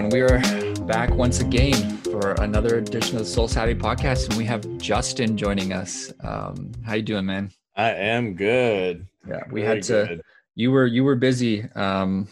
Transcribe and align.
everyone. 0.00 0.10
We 0.10 0.22
are 0.22 0.86
back 0.86 1.10
once 1.10 1.40
again 1.40 1.98
for 1.98 2.32
another 2.40 2.78
edition 2.78 3.16
of 3.16 3.24
the 3.24 3.28
Sole 3.28 3.48
Savvy 3.48 3.74
podcast, 3.74 4.28
and 4.28 4.38
we 4.38 4.46
have 4.46 4.78
Justin 4.78 5.36
joining 5.36 5.72
us. 5.74 6.12
Um, 6.24 6.72
how 6.86 6.94
you 6.94 7.02
doing, 7.02 7.26
man? 7.26 7.50
I 7.76 7.90
am 7.90 8.34
good. 8.34 9.06
Yeah, 9.28 9.42
we 9.50 9.60
Very 9.60 9.76
had 9.76 9.82
to. 9.84 10.06
Good. 10.08 10.22
You 10.54 10.70
were 10.70 10.86
you 10.86 11.04
were 11.04 11.16
busy 11.16 11.64
um, 11.74 12.28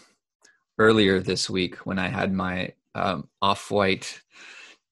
earlier 0.79 1.19
this 1.19 1.49
week 1.49 1.75
when 1.85 1.99
I 1.99 2.07
had 2.07 2.33
my 2.33 2.73
um, 2.95 3.27
off-white 3.41 4.19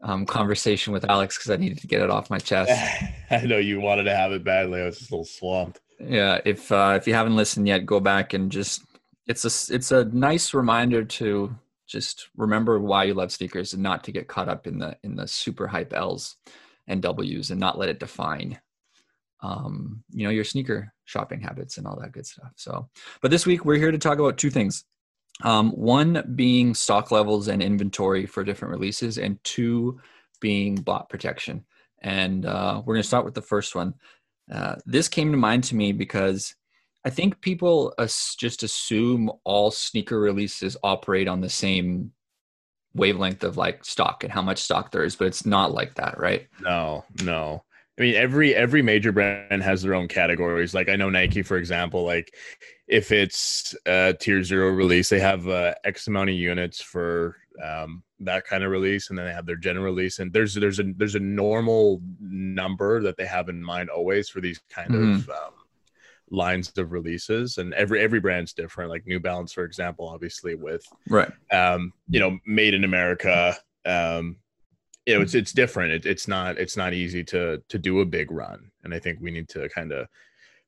um, 0.01 0.25
conversation 0.25 0.93
with 0.93 1.09
Alex 1.09 1.37
because 1.37 1.50
I 1.51 1.55
needed 1.55 1.79
to 1.79 1.87
get 1.87 2.01
it 2.01 2.11
off 2.11 2.29
my 2.29 2.39
chest. 2.39 2.71
I 3.32 3.46
know 3.46 3.57
you 3.57 3.82
wanted 3.82 4.04
to 4.04 4.15
have 4.15 4.32
it 4.33 4.43
badly. 4.43 4.82
I 4.82 4.86
was 4.86 5.00
just 5.00 5.09
a 5.09 5.15
little 5.15 5.25
swamped. 5.25 5.79
Yeah, 6.00 6.41
if 6.46 6.71
uh, 6.71 6.93
if 6.96 7.07
you 7.07 7.15
haven't 7.15 7.36
listened 7.36 7.68
yet, 7.68 7.87
go 7.87 8.00
back 8.00 8.33
and 8.33 8.51
just 8.51 8.83
it's 9.25 9.46
a 9.46 9.73
it's 9.73 9.91
a 9.91 10.05
nice 10.05 10.54
reminder 10.54 11.04
to 11.04 11.55
just 11.87 12.29
remember 12.36 12.79
why 12.79 13.05
you 13.05 13.14
love 13.14 13.32
sneakers 13.32 13.73
and 13.73 13.82
not 13.82 14.04
to 14.04 14.11
get 14.11 14.27
caught 14.27 14.50
up 14.50 14.68
in 14.68 14.79
the 14.79 14.97
in 15.04 15.15
the 15.15 15.27
super 15.27 15.68
hype 15.68 15.93
L's 15.93 16.36
and 16.87 17.01
W's 17.01 17.51
and 17.51 17.60
not 17.60 17.77
let 17.77 17.89
it 17.89 18.00
define 18.00 18.60
um, 19.41 20.04
you 20.11 20.23
know 20.23 20.32
your 20.32 20.43
sneaker 20.43 20.93
shopping 21.05 21.41
habits 21.41 21.77
and 21.77 21.87
all 21.87 22.00
that 22.00 22.11
good 22.11 22.25
stuff. 22.25 22.51
So, 22.55 22.89
but 23.21 23.32
this 23.32 23.46
week 23.46 23.65
we're 23.65 23.77
here 23.77 23.91
to 23.91 23.97
talk 23.97 24.19
about 24.19 24.37
two 24.37 24.50
things. 24.50 24.83
Um, 25.43 25.71
one 25.71 26.33
being 26.36 26.73
stock 26.73 27.11
levels 27.11 27.47
and 27.47 27.61
inventory 27.61 28.25
for 28.25 28.43
different 28.43 28.74
releases, 28.74 29.18
and 29.18 29.43
two 29.43 29.99
being 30.39 30.75
bot 30.75 31.10
protection. 31.10 31.65
And 32.02 32.45
uh, 32.45 32.81
we're 32.85 32.95
going 32.95 33.03
to 33.03 33.08
start 33.08 33.25
with 33.25 33.35
the 33.35 33.41
first 33.41 33.75
one. 33.75 33.94
Uh, 34.52 34.75
this 34.85 35.08
came 35.08 35.31
to 35.31 35.38
mind 35.38 35.63
to 35.66 35.75
me 35.75 35.91
because 35.91 36.55
I 37.06 37.09
think 37.09 37.41
people 37.41 37.94
just 38.38 38.63
assume 38.63 39.31
all 39.44 39.71
sneaker 39.71 40.19
releases 40.19 40.75
operate 40.83 41.27
on 41.27 41.41
the 41.41 41.49
same 41.49 42.11
wavelength 42.94 43.44
of 43.44 43.58
like 43.58 43.85
stock 43.85 44.23
and 44.23 44.33
how 44.33 44.41
much 44.41 44.59
stock 44.59 44.91
there 44.91 45.03
is, 45.03 45.16
but 45.16 45.27
it's 45.27 45.45
not 45.45 45.71
like 45.71 45.95
that, 45.95 46.19
right? 46.19 46.47
No, 46.61 47.05
no. 47.23 47.63
I 47.97 48.03
mean, 48.03 48.16
every 48.16 48.53
every 48.53 48.81
major 48.81 49.11
brand 49.11 49.63
has 49.63 49.81
their 49.81 49.95
own 49.95 50.08
categories. 50.08 50.73
Like 50.73 50.89
I 50.89 50.95
know 50.95 51.09
Nike, 51.09 51.41
for 51.41 51.58
example, 51.58 52.03
like 52.03 52.31
if 52.88 53.11
it's 53.11 53.75
a 53.86 54.16
tier 54.19 54.43
zero 54.43 54.69
release, 54.69 55.09
they 55.09 55.19
have 55.19 55.47
uh, 55.47 55.73
X 55.83 56.08
amount 56.08 56.30
of 56.30 56.36
units 56.36 56.81
for 56.81 57.38
um, 57.64 58.03
that 58.19 58.45
kind 58.45 58.64
of 58.64 58.69
release, 58.69 59.09
and 59.09 59.17
then 59.17 59.25
they 59.25 59.33
have 59.33 59.47
their 59.47 59.55
general 59.55 59.86
release. 59.86 60.19
And 60.19 60.31
there's 60.31 60.53
there's 60.53 60.80
a 60.80 60.93
there's 60.95 61.16
a 61.16 61.19
normal 61.19 62.02
number 62.19 63.02
that 63.02 63.17
they 63.17 63.25
have 63.25 63.49
in 63.49 63.64
mind 63.64 63.89
always 63.89 64.30
for 64.30 64.41
these 64.41 64.59
kind 64.69 64.91
mm-hmm. 64.91 65.14
of 65.16 65.30
um, 65.30 65.53
lines 66.30 66.72
of 66.78 66.92
releases 66.92 67.58
and 67.58 67.73
every 67.73 68.02
every 68.02 68.20
brand's 68.20 68.52
different 68.52 68.89
like 68.89 69.06
new 69.08 69.20
balance 69.20 69.53
for 69.53 69.64
example 69.64 70.08
obviously 70.08 70.56
with 70.56 70.86
right. 71.09 71.31
um 71.53 71.94
you 72.09 72.20
know 72.20 72.38
made 72.45 72.73
in 72.73 72.83
america 72.83 73.56
um 73.86 74.36
you 75.08 75.16
know 75.16 75.22
it's 75.22 75.33
it's 75.33 75.53
different. 75.53 75.94
It, 75.94 76.05
it's 76.05 76.28
not 76.28 76.58
it's 76.58 76.78
not 76.78 76.94
easy 76.94 77.23
to 77.23 77.64
to 77.70 77.80
do 77.80 78.02
a 78.02 78.05
big 78.05 78.30
run 78.30 78.70
and 78.83 78.94
i 78.94 79.00
think 79.00 79.20
we 79.22 79.31
need 79.31 79.48
to 79.50 79.67
kind 79.70 79.92
of 79.92 80.08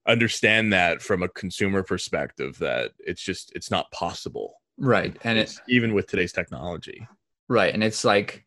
understand 0.08 0.74
that 0.74 1.02
from 1.02 1.22
a 1.22 1.30
consumer 1.30 1.84
perspective 1.84 2.58
that 2.60 2.92
it's 3.00 3.22
just 3.22 3.52
it's 3.54 3.70
not 3.70 3.92
possible. 3.92 4.56
Right 4.78 5.16
and 5.24 5.38
it's 5.38 5.62
even 5.68 5.94
with 5.94 6.08
today's 6.08 6.32
technology. 6.32 7.06
Right 7.50 7.74
and 7.74 7.84
it's 7.84 8.06
like 8.06 8.46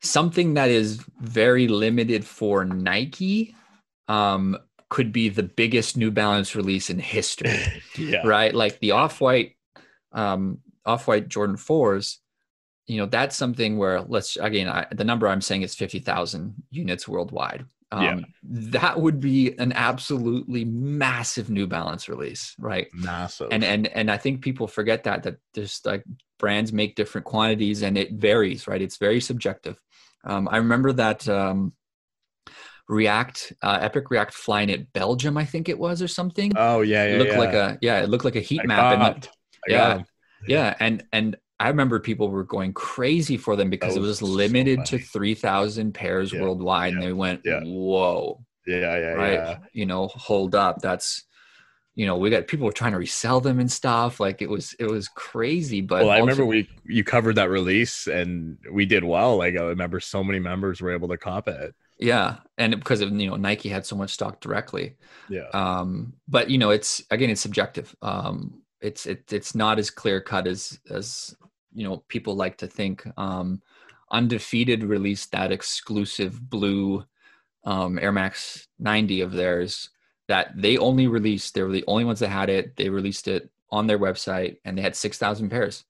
something 0.00 0.54
that 0.54 0.70
is 0.70 1.04
very 1.20 1.68
limited 1.68 2.26
for 2.26 2.64
nike 2.64 3.54
um 4.08 4.56
could 4.94 5.12
be 5.12 5.28
the 5.28 5.42
biggest 5.42 5.96
New 5.96 6.12
Balance 6.12 6.54
release 6.54 6.88
in 6.88 7.00
history. 7.00 7.58
yeah. 7.98 8.24
Right? 8.24 8.54
Like 8.54 8.78
the 8.78 8.92
off-white 8.92 9.56
um 10.12 10.60
off-white 10.86 11.28
Jordan 11.28 11.56
4s, 11.56 12.18
you 12.86 12.98
know, 12.98 13.06
that's 13.06 13.36
something 13.36 13.76
where 13.76 14.02
let's 14.02 14.36
again, 14.36 14.68
I, 14.68 14.86
the 14.92 15.02
number 15.02 15.26
I'm 15.26 15.40
saying 15.40 15.62
is 15.62 15.74
50,000 15.74 16.54
units 16.70 17.08
worldwide. 17.08 17.66
Um, 17.90 18.04
yeah. 18.04 18.20
that 18.42 19.00
would 19.00 19.18
be 19.18 19.58
an 19.58 19.72
absolutely 19.72 20.64
massive 20.64 21.50
New 21.50 21.66
Balance 21.66 22.08
release, 22.08 22.54
right? 22.60 22.86
Massive. 22.92 23.48
And 23.50 23.64
and 23.64 23.88
and 23.88 24.12
I 24.12 24.16
think 24.16 24.42
people 24.42 24.68
forget 24.68 25.02
that 25.04 25.24
that 25.24 25.38
there's 25.54 25.80
like 25.84 26.04
brands 26.38 26.72
make 26.72 26.94
different 26.94 27.24
quantities 27.24 27.82
and 27.82 27.98
it 27.98 28.12
varies, 28.12 28.68
right? 28.68 28.80
It's 28.80 28.98
very 28.98 29.20
subjective. 29.20 29.76
Um, 30.22 30.48
I 30.48 30.58
remember 30.58 30.92
that 30.92 31.28
um, 31.28 31.72
React, 32.88 33.54
uh, 33.62 33.78
Epic 33.80 34.10
React 34.10 34.34
Flyknit 34.34 34.86
Belgium, 34.92 35.36
I 35.36 35.44
think 35.44 35.68
it 35.68 35.78
was, 35.78 36.02
or 36.02 36.08
something. 36.08 36.52
Oh 36.56 36.82
yeah, 36.82 37.06
yeah. 37.06 37.14
It 37.14 37.18
looked 37.18 37.32
yeah. 37.32 37.38
like 37.38 37.54
a 37.54 37.78
yeah, 37.80 38.02
it 38.02 38.08
looked 38.08 38.24
like 38.24 38.36
a 38.36 38.40
heat 38.40 38.60
I 38.62 38.66
map. 38.66 39.14
And 39.14 39.28
yeah, 39.66 40.02
yeah, 40.46 40.74
and 40.80 41.04
and 41.12 41.36
I 41.58 41.68
remember 41.68 42.00
people 42.00 42.28
were 42.28 42.44
going 42.44 42.72
crazy 42.72 43.36
for 43.36 43.56
them 43.56 43.70
because 43.70 43.96
was 43.96 43.96
it 43.96 44.00
was 44.00 44.22
limited 44.22 44.86
so 44.86 44.98
to 44.98 45.04
three 45.04 45.34
thousand 45.34 45.94
pairs 45.94 46.32
yeah. 46.32 46.42
worldwide, 46.42 46.92
yeah. 46.92 46.98
and 46.98 47.08
they 47.08 47.12
went, 47.12 47.40
"Whoa!" 47.44 48.44
Yeah, 48.66 48.98
yeah, 48.98 49.06
right? 49.12 49.32
yeah. 49.32 49.58
You 49.72 49.86
know, 49.86 50.08
hold 50.08 50.54
up, 50.54 50.80
that's 50.80 51.24
you 51.94 52.06
know 52.06 52.16
we 52.16 52.28
got 52.28 52.48
people 52.48 52.66
were 52.66 52.72
trying 52.72 52.92
to 52.92 52.98
resell 52.98 53.40
them 53.40 53.60
and 53.60 53.70
stuff 53.70 54.18
like 54.18 54.42
it 54.42 54.50
was 54.50 54.74
it 54.78 54.86
was 54.86 55.08
crazy 55.08 55.80
but 55.80 56.02
well 56.02 56.10
i 56.10 56.18
remember 56.18 56.44
we 56.44 56.68
you 56.84 57.04
covered 57.04 57.36
that 57.36 57.50
release 57.50 58.08
and 58.08 58.58
we 58.72 58.84
did 58.84 59.04
well 59.04 59.36
like 59.36 59.56
i 59.56 59.62
remember 59.62 60.00
so 60.00 60.24
many 60.24 60.40
members 60.40 60.80
were 60.80 60.92
able 60.92 61.06
to 61.06 61.16
cop 61.16 61.46
it 61.46 61.72
yeah, 61.98 62.36
and 62.58 62.74
because 62.74 63.00
of 63.00 63.12
you 63.12 63.30
know 63.30 63.36
Nike 63.36 63.68
had 63.68 63.86
so 63.86 63.96
much 63.96 64.12
stock 64.12 64.40
directly. 64.40 64.96
Yeah. 65.28 65.48
Um, 65.52 66.14
but 66.28 66.50
you 66.50 66.58
know, 66.58 66.70
it's 66.70 67.02
again, 67.10 67.30
it's 67.30 67.40
subjective. 67.40 67.94
Um, 68.02 68.62
it's 68.80 69.06
it, 69.06 69.32
it's 69.32 69.54
not 69.54 69.78
as 69.78 69.90
clear 69.90 70.20
cut 70.20 70.46
as 70.46 70.78
as 70.90 71.34
you 71.72 71.84
know 71.84 72.04
people 72.08 72.34
like 72.34 72.58
to 72.58 72.66
think. 72.66 73.06
Um, 73.16 73.62
Undefeated 74.10 74.84
released 74.84 75.32
that 75.32 75.52
exclusive 75.52 76.38
blue 76.48 77.04
um, 77.64 77.98
Air 77.98 78.12
Max 78.12 78.68
90 78.78 79.22
of 79.22 79.32
theirs 79.32 79.90
that 80.28 80.52
they 80.54 80.76
only 80.76 81.06
released. 81.06 81.54
They 81.54 81.62
were 81.62 81.72
the 81.72 81.84
only 81.86 82.04
ones 82.04 82.20
that 82.20 82.28
had 82.28 82.50
it. 82.50 82.76
They 82.76 82.90
released 82.90 83.28
it 83.28 83.50
on 83.70 83.86
their 83.86 83.98
website, 83.98 84.58
and 84.64 84.76
they 84.76 84.82
had 84.82 84.96
six 84.96 85.18
thousand 85.18 85.50
pairs. 85.50 85.84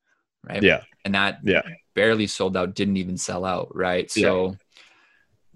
Right. 0.47 0.63
Yeah. 0.63 0.83
And 1.05 1.15
that 1.15 1.39
yeah 1.43 1.63
barely 1.95 2.27
sold 2.27 2.57
out. 2.57 2.75
Didn't 2.75 2.99
even 2.99 3.17
sell 3.17 3.47
out. 3.47 3.75
Right. 3.75 4.11
So. 4.11 4.51
Yeah 4.51 4.57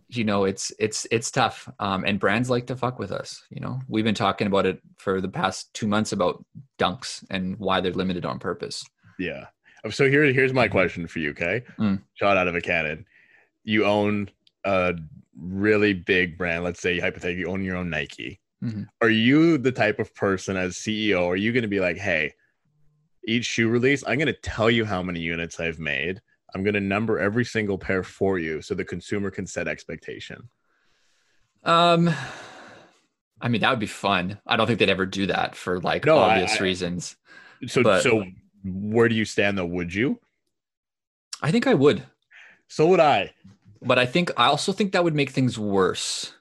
you 0.09 0.25
know 0.25 0.45
it's 0.45 0.73
it's 0.79 1.07
it's 1.11 1.31
tough 1.31 1.69
um, 1.81 2.05
and 2.05 2.19
brands 2.19 2.49
like 2.49 2.67
to 2.67 2.77
fuck 2.77 2.99
with 2.99 3.13
us 3.13 3.45
you 3.51 3.61
know? 3.61 3.81
We've 3.89 4.05
been 4.05 4.15
talking 4.15 4.47
about 4.47 4.67
it 4.67 4.81
for 4.97 5.21
the 5.21 5.29
past 5.29 5.73
two 5.75 5.87
months 5.87 6.13
about 6.13 6.45
dunks 6.79 7.25
and 7.31 7.59
why 7.59 7.81
they're 7.81 7.93
limited 7.93 8.25
on 8.25 8.39
purpose. 8.39 8.85
Yeah. 9.19 9.47
So 9.91 10.09
here 10.09 10.25
here's 10.25 10.53
my 10.53 10.69
question 10.69 11.07
for 11.07 11.19
you 11.19 11.31
okay? 11.31 11.63
Mm. 11.79 12.03
shot 12.15 12.37
out 12.37 12.49
of 12.49 12.55
a 12.55 12.61
cannon. 12.61 13.07
You 13.65 13.85
own 13.85 14.31
a 14.65 14.95
really 15.41 15.93
big 15.93 16.37
brand 16.37 16.65
let's 16.65 16.81
say 16.81 16.95
you 16.95 17.01
hypothetically 17.01 17.41
you 17.41 17.49
own 17.49 17.63
your 17.63 17.77
own 17.77 17.91
nike. 17.91 18.41
Mm-hmm. 18.63 18.83
are 19.01 19.09
you 19.09 19.57
the 19.57 19.71
type 19.71 20.01
of 20.01 20.13
person 20.17 20.57
as 20.57 20.75
ceo 20.75 21.25
are 21.25 21.37
you 21.37 21.53
going 21.53 21.63
to 21.63 21.69
be 21.69 21.79
like 21.79 21.97
hey 21.97 22.35
each 23.25 23.45
shoe 23.45 23.69
release 23.69 24.03
i'm 24.05 24.19
going 24.19 24.27
to 24.27 24.33
tell 24.33 24.69
you 24.69 24.85
how 24.85 25.01
many 25.01 25.21
units 25.21 25.61
i've 25.61 25.79
made 25.79 26.21
I'm 26.55 26.63
going 26.63 26.75
to 26.75 26.81
number 26.81 27.19
every 27.19 27.45
single 27.45 27.79
pair 27.79 28.03
for 28.03 28.39
you 28.39 28.63
so 28.63 28.75
the 28.75 28.85
consumer 28.85 29.31
can 29.31 29.47
set 29.47 29.69
expectation. 29.69 30.49
Um, 31.65 32.11
I 33.41 33.49
mean, 33.49 33.61
that 33.61 33.71
would 33.71 33.79
be 33.79 33.87
fun. 33.87 34.39
I 34.47 34.57
don't 34.57 34.67
think 34.67 34.79
they'd 34.79 34.89
ever 34.89 35.07
do 35.07 35.27
that 35.27 35.55
for 35.55 35.81
like 35.81 36.07
no, 36.07 36.19
obvious 36.19 36.55
I, 36.55 36.59
I, 36.59 36.63
reasons. 36.63 37.17
So, 37.67 37.83
but, 37.83 38.03
so 38.03 38.25
where 38.65 39.09
do 39.09 39.15
you 39.15 39.25
stand 39.25 39.59
though? 39.59 39.67
Would 39.67 39.95
you? 39.95 40.21
I 41.43 41.51
think 41.51 41.67
I 41.67 41.75
would. 41.75 42.03
So 42.69 42.87
would 42.89 43.01
I. 43.01 43.33
But 43.81 43.99
I 43.99 44.07
think 44.07 44.31
I 44.37 44.47
also 44.47 44.73
think 44.73 44.93
that 44.93 45.05
would 45.05 45.15
make 45.15 45.31
things 45.31 45.59
worse. 45.59 46.35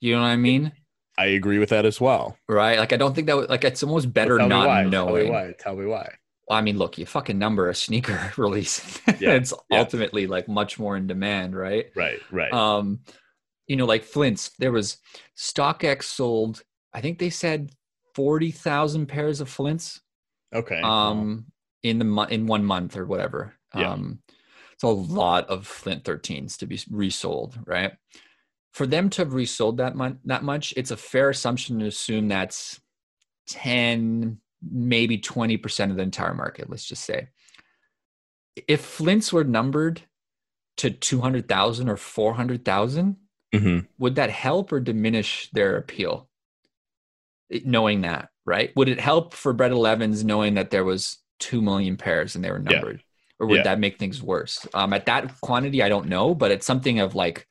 You 0.00 0.14
know 0.14 0.22
what 0.22 0.28
I 0.28 0.36
mean? 0.36 0.72
I 1.18 1.26
agree 1.26 1.58
with 1.58 1.70
that 1.70 1.86
as 1.86 2.00
well. 2.00 2.36
Right? 2.48 2.78
Like 2.78 2.92
I 2.92 2.96
don't 2.96 3.14
think 3.14 3.26
that 3.26 3.36
would 3.36 3.50
like 3.50 3.64
it's 3.64 3.82
almost 3.82 4.12
better 4.12 4.36
well, 4.36 4.48
not 4.48 4.86
knowing. 4.86 4.90
Tell 4.90 5.24
me 5.24 5.30
why. 5.30 5.54
Tell 5.58 5.76
me 5.76 5.86
why. 5.86 6.14
I 6.48 6.60
mean, 6.60 6.78
look, 6.78 6.96
you 6.96 7.06
fucking 7.06 7.38
number 7.38 7.68
a 7.68 7.74
sneaker 7.74 8.32
release. 8.36 9.00
Yeah, 9.18 9.32
it's 9.32 9.52
yeah. 9.70 9.80
ultimately 9.80 10.26
like 10.26 10.48
much 10.48 10.78
more 10.78 10.96
in 10.96 11.06
demand, 11.06 11.56
right? 11.56 11.86
Right, 11.94 12.20
right. 12.30 12.52
Um, 12.52 13.00
you 13.66 13.76
know, 13.76 13.86
like 13.86 14.04
Flints, 14.04 14.50
there 14.58 14.72
was 14.72 14.98
StockX 15.36 16.04
sold, 16.04 16.62
I 16.94 17.00
think 17.00 17.18
they 17.18 17.30
said 17.30 17.70
40,000 18.14 19.06
pairs 19.06 19.40
of 19.40 19.48
Flints. 19.48 20.00
Okay. 20.54 20.80
Um, 20.82 21.46
in 21.82 21.98
the 21.98 22.04
month, 22.04 22.30
in 22.30 22.46
one 22.46 22.64
month 22.64 22.96
or 22.96 23.06
whatever. 23.06 23.54
Yeah. 23.74 23.92
Um, 23.92 24.20
it's 24.72 24.82
a 24.82 24.88
lot 24.88 25.48
of 25.48 25.66
Flint 25.66 26.04
13s 26.04 26.56
to 26.58 26.66
be 26.66 26.78
resold, 26.90 27.58
right? 27.66 27.92
For 28.72 28.86
them 28.86 29.10
to 29.10 29.22
have 29.22 29.34
resold 29.34 29.78
that, 29.78 29.96
mon- 29.96 30.20
that 30.24 30.42
much, 30.42 30.74
it's 30.76 30.90
a 30.90 30.96
fair 30.96 31.30
assumption 31.30 31.78
to 31.80 31.86
assume 31.86 32.28
that's 32.28 32.80
10, 33.48 34.38
maybe 34.62 35.18
20% 35.18 35.90
of 35.90 35.96
the 35.96 36.02
entire 36.02 36.34
market, 36.34 36.70
let's 36.70 36.84
just 36.84 37.04
say. 37.04 37.28
If 38.68 38.80
Flints 38.80 39.32
were 39.32 39.44
numbered 39.44 40.02
to 40.78 40.90
200,000 40.90 41.88
or 41.88 41.96
400,000, 41.96 43.16
mm-hmm. 43.54 43.78
would 43.98 44.14
that 44.16 44.30
help 44.30 44.72
or 44.72 44.80
diminish 44.80 45.50
their 45.52 45.76
appeal? 45.76 46.28
Knowing 47.64 48.00
that, 48.02 48.30
right? 48.44 48.74
Would 48.76 48.88
it 48.88 48.98
help 49.00 49.32
for 49.34 49.52
Bred 49.52 49.72
11s 49.72 50.24
knowing 50.24 50.54
that 50.54 50.70
there 50.70 50.84
was 50.84 51.18
2 51.40 51.62
million 51.62 51.96
pairs 51.96 52.34
and 52.34 52.44
they 52.44 52.50
were 52.50 52.58
numbered? 52.58 52.96
Yeah. 52.96 53.02
or 53.38 53.46
would 53.46 53.56
Yeah. 53.58 53.62
that 53.64 53.78
make 53.78 53.98
things 53.98 54.22
worse? 54.22 54.66
Um, 54.72 54.94
at 54.94 55.04
that 55.06 55.38
quantity, 55.42 55.82
I 55.82 55.90
don't 55.90 56.08
know, 56.08 56.34
but 56.34 56.50
it's 56.50 56.64
something 56.64 57.00
of 57.00 57.14
like 57.14 57.46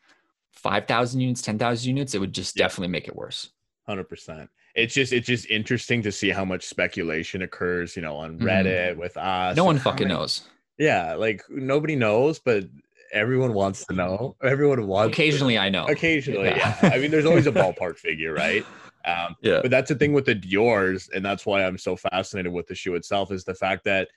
five 0.52 0.88
thousand 0.88 1.20
units, 1.22 1.44
ten 1.44 1.60
thousand 1.60 1.88
units. 1.90 2.16
It 2.16 2.20
would 2.20 2.34
just 2.34 2.58
Yeah. 2.58 2.66
definitely 2.66 2.88
make 2.88 3.08
it 3.08 3.16
worse. 3.16 3.52
Hundred 3.86 4.06
percent. 4.10 4.50
It's 4.76 4.94
just 4.94 5.14
it's 5.14 5.26
just 5.28 5.50
interesting 5.50 6.02
to 6.04 6.12
see 6.12 6.30
how 6.30 6.44
much 6.46 6.64
speculation 6.66 7.42
occurs, 7.42 7.96
you 7.96 8.02
know, 8.02 8.16
on 8.18 8.38
Mhm. 8.40 8.44
Reddit 8.44 8.98
with 8.98 9.16
us. 9.18 9.56
no 9.56 9.64
one 9.66 9.78
fucking 9.80 10.08
many- 10.08 10.20
knows. 10.20 10.44
Yeah, 10.78 11.14
like 11.14 11.42
nobody 11.50 11.96
knows, 11.96 12.40
but 12.40 12.66
everyone 13.14 13.54
wants 13.54 13.86
to 13.86 13.94
know. 13.94 14.36
Everyone 14.44 14.86
wants. 14.88 15.16
to- 15.16 15.22
Occasionally, 15.24 15.58
I 15.58 15.70
know. 15.70 15.86
occasionally, 15.86 16.50
Yeah. 16.50 16.78
yeah. 16.84 16.90
I 16.94 17.00
mean, 17.00 17.12
there's 17.12 17.26
always 17.26 17.48
a 17.48 17.52
ballpark 17.54 17.98
figure, 17.98 18.34
right? 18.34 18.66
Um, 19.06 19.36
Yeah. 19.42 19.60
but 19.62 19.72
that's 19.72 19.88
the 19.88 19.96
thing 19.96 20.12
with 20.12 20.26
the 20.26 20.36
Dior's, 20.36 21.08
and 21.10 21.24
that's 21.24 21.46
why 21.46 21.64
I'm 21.64 21.78
so 21.78 21.96
fascinated 21.96 22.52
with 22.52 22.68
the 22.68 22.76
shoe 22.76 22.96
itself 22.96 23.32
is 23.32 23.46
the 23.46 23.56
fact 23.56 23.86
that 23.86 24.10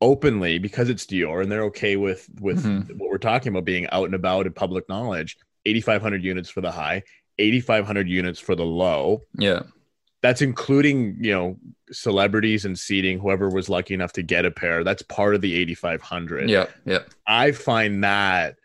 openly, 0.00 0.58
because 0.58 0.88
it's 0.88 1.06
Dior, 1.06 1.42
and 1.42 1.50
they're 1.50 1.64
okay 1.64 1.96
with 1.96 2.28
with 2.40 2.64
Mhm. 2.64 2.96
what 2.96 3.10
we're 3.10 3.18
talking 3.18 3.48
about 3.48 3.64
being 3.64 3.88
out 3.90 4.04
and 4.04 4.14
about 4.14 4.46
in 4.46 4.52
public 4.52 4.88
knowledge. 4.88 5.36
8,500 5.66 6.22
units 6.22 6.50
for 6.50 6.60
the 6.60 6.70
high, 6.70 7.02
8,500 7.38 8.08
units 8.08 8.40
for 8.40 8.54
the 8.54 8.64
low. 8.64 9.22
Yeah. 9.38 9.62
That's 10.22 10.40
including 10.40 11.16
you 11.20 11.32
know 11.32 11.56
celebrities 11.92 12.64
and 12.64 12.78
seating 12.78 13.18
whoever 13.18 13.50
was 13.50 13.68
lucky 13.68 13.94
enough 13.94 14.12
to 14.14 14.22
get 14.22 14.44
a 14.46 14.50
pair. 14.50 14.82
That's 14.82 15.02
part 15.02 15.34
of 15.34 15.40
the 15.42 15.54
8,500. 15.54 16.48
Yeah. 16.48 16.66
Yeah. 16.86 17.00
I 17.26 17.52
find 17.52 18.02
that 18.04 18.56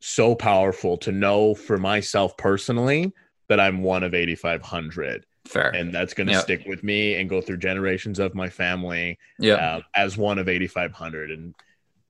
so 0.00 0.34
powerful 0.34 0.96
to 0.98 1.12
know 1.12 1.54
for 1.54 1.76
myself 1.78 2.36
personally 2.36 3.12
that 3.48 3.58
I'm 3.60 3.82
one 3.82 4.02
of 4.02 4.14
8,500. 4.14 5.26
Fair. 5.46 5.70
And 5.70 5.92
that's 5.92 6.14
going 6.14 6.28
to 6.28 6.34
Yeah. 6.34 6.40
stick 6.40 6.64
with 6.66 6.84
me 6.84 7.16
and 7.16 7.28
go 7.28 7.40
through 7.40 7.56
generations 7.58 8.18
of 8.18 8.34
my 8.34 8.48
family 8.48 9.18
yeah. 9.38 9.54
uh, 9.54 9.80
as 9.96 10.16
one 10.16 10.38
of 10.38 10.48
8,500. 10.48 11.32
And, 11.32 11.54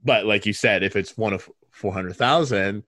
but 0.05 0.27
like 0.27 0.45
you 0.45 0.53
said, 0.53 0.83
if 0.83 0.95
it's 0.95 1.17
one 1.17 1.33
of 1.33 1.49
400,000, 1.71 2.85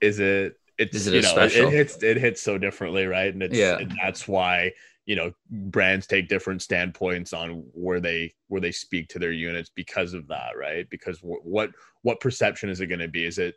is 0.00 0.20
it, 0.20 0.58
it's, 0.78 0.94
Is 0.96 1.06
it 1.06 1.14
you 1.14 1.22
know, 1.22 1.28
special? 1.28 1.68
It, 1.68 1.72
hits, 1.72 2.02
it 2.02 2.16
hits 2.16 2.40
so 2.42 2.58
differently. 2.58 3.06
Right. 3.06 3.32
And 3.32 3.42
it's, 3.42 3.56
Yeah. 3.56 3.78
and 3.78 3.92
that's 4.02 4.26
why, 4.28 4.72
you 5.06 5.16
know, 5.16 5.32
brands 5.50 6.06
take 6.06 6.28
different 6.28 6.62
standpoints 6.62 7.32
on 7.32 7.64
where 7.72 8.00
they, 8.00 8.34
where 8.48 8.60
they 8.60 8.72
speak 8.72 9.08
to 9.10 9.18
their 9.18 9.32
units 9.32 9.70
because 9.74 10.12
of 10.14 10.26
that. 10.28 10.56
Right. 10.58 10.88
Because 10.90 11.18
w- 11.20 11.40
what, 11.42 11.70
what 12.02 12.20
perception 12.20 12.68
is 12.70 12.80
it 12.80 12.86
going 12.86 12.98
to 13.00 13.08
be? 13.08 13.24
Is 13.24 13.38
it, 13.38 13.54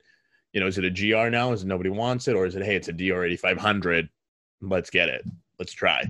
you 0.54 0.60
know, 0.62 0.68
is 0.68 0.78
it 0.78 0.86
a 0.86 0.90
GR 0.90 1.30
now? 1.30 1.52
Is 1.52 1.64
it 1.64 1.68
nobody 1.68 1.90
wants 1.90 2.28
it? 2.28 2.36
Or 2.36 2.46
is 2.46 2.56
it, 2.56 2.64
hey, 2.64 2.76
it's 2.76 2.88
a 2.88 2.94
DR 2.94 3.24
8500? 3.26 4.10
Let's 4.62 4.90
get 4.90 5.10
it. 5.10 5.26
Let's 5.60 5.74
try. 5.74 6.04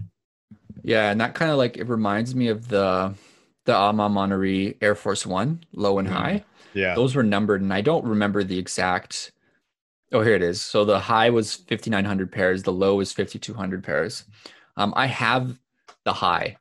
Yeah, 0.84 1.12
and 1.12 1.20
that 1.22 1.34
kind 1.36 1.52
of 1.52 1.58
like 1.58 1.78
it 1.78 1.88
reminds 1.90 2.34
me 2.36 2.48
of 2.48 2.68
the 2.68 3.14
the 3.66 3.76
Ama 3.76 4.10
Monterey 4.10 4.76
Air 4.82 4.96
Force 4.96 5.26
One, 5.26 5.64
low 5.74 6.00
and 6.00 6.08
Mhm. 6.08 6.12
high. 6.12 6.44
Yeah. 6.74 6.96
Those 6.96 7.16
were 7.16 7.22
numbered, 7.24 7.62
and 7.62 7.72
I 7.74 7.82
don't 7.82 8.06
remember 8.06 8.44
the 8.44 8.58
exact. 8.58 9.32
Oh, 10.12 10.22
here 10.22 10.34
it 10.36 10.42
is. 10.42 10.62
So 10.62 10.86
the 10.86 11.00
high 11.00 11.30
was 11.30 11.56
fifty 11.56 11.90
nine 11.90 12.06
hundred 12.06 12.32
pairs. 12.32 12.64
The 12.64 12.72
low 12.74 12.96
was 12.96 13.12
fifty 13.12 13.38
two 13.40 13.54
hundred 13.54 13.84
pairs. 13.84 14.26
Um, 14.78 14.94
I 14.96 15.06
have 15.08 15.58
the 16.06 16.14
high, 16.14 16.58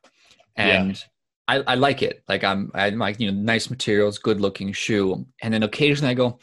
Yeah. 0.57 0.81
and 0.83 1.03
I, 1.47 1.63
I 1.65 1.75
like 1.75 2.01
it. 2.03 2.23
Like 2.27 2.43
I'm, 2.43 2.69
I'm 2.75 2.97
like 2.99 3.19
you 3.19 3.31
know, 3.31 3.37
nice 3.41 3.69
materials, 3.69 4.19
good 4.19 4.39
looking 4.41 4.71
shoe, 4.73 5.25
and 5.41 5.53
then 5.53 5.63
occasionally 5.63 6.11
I 6.11 6.13
go, 6.13 6.37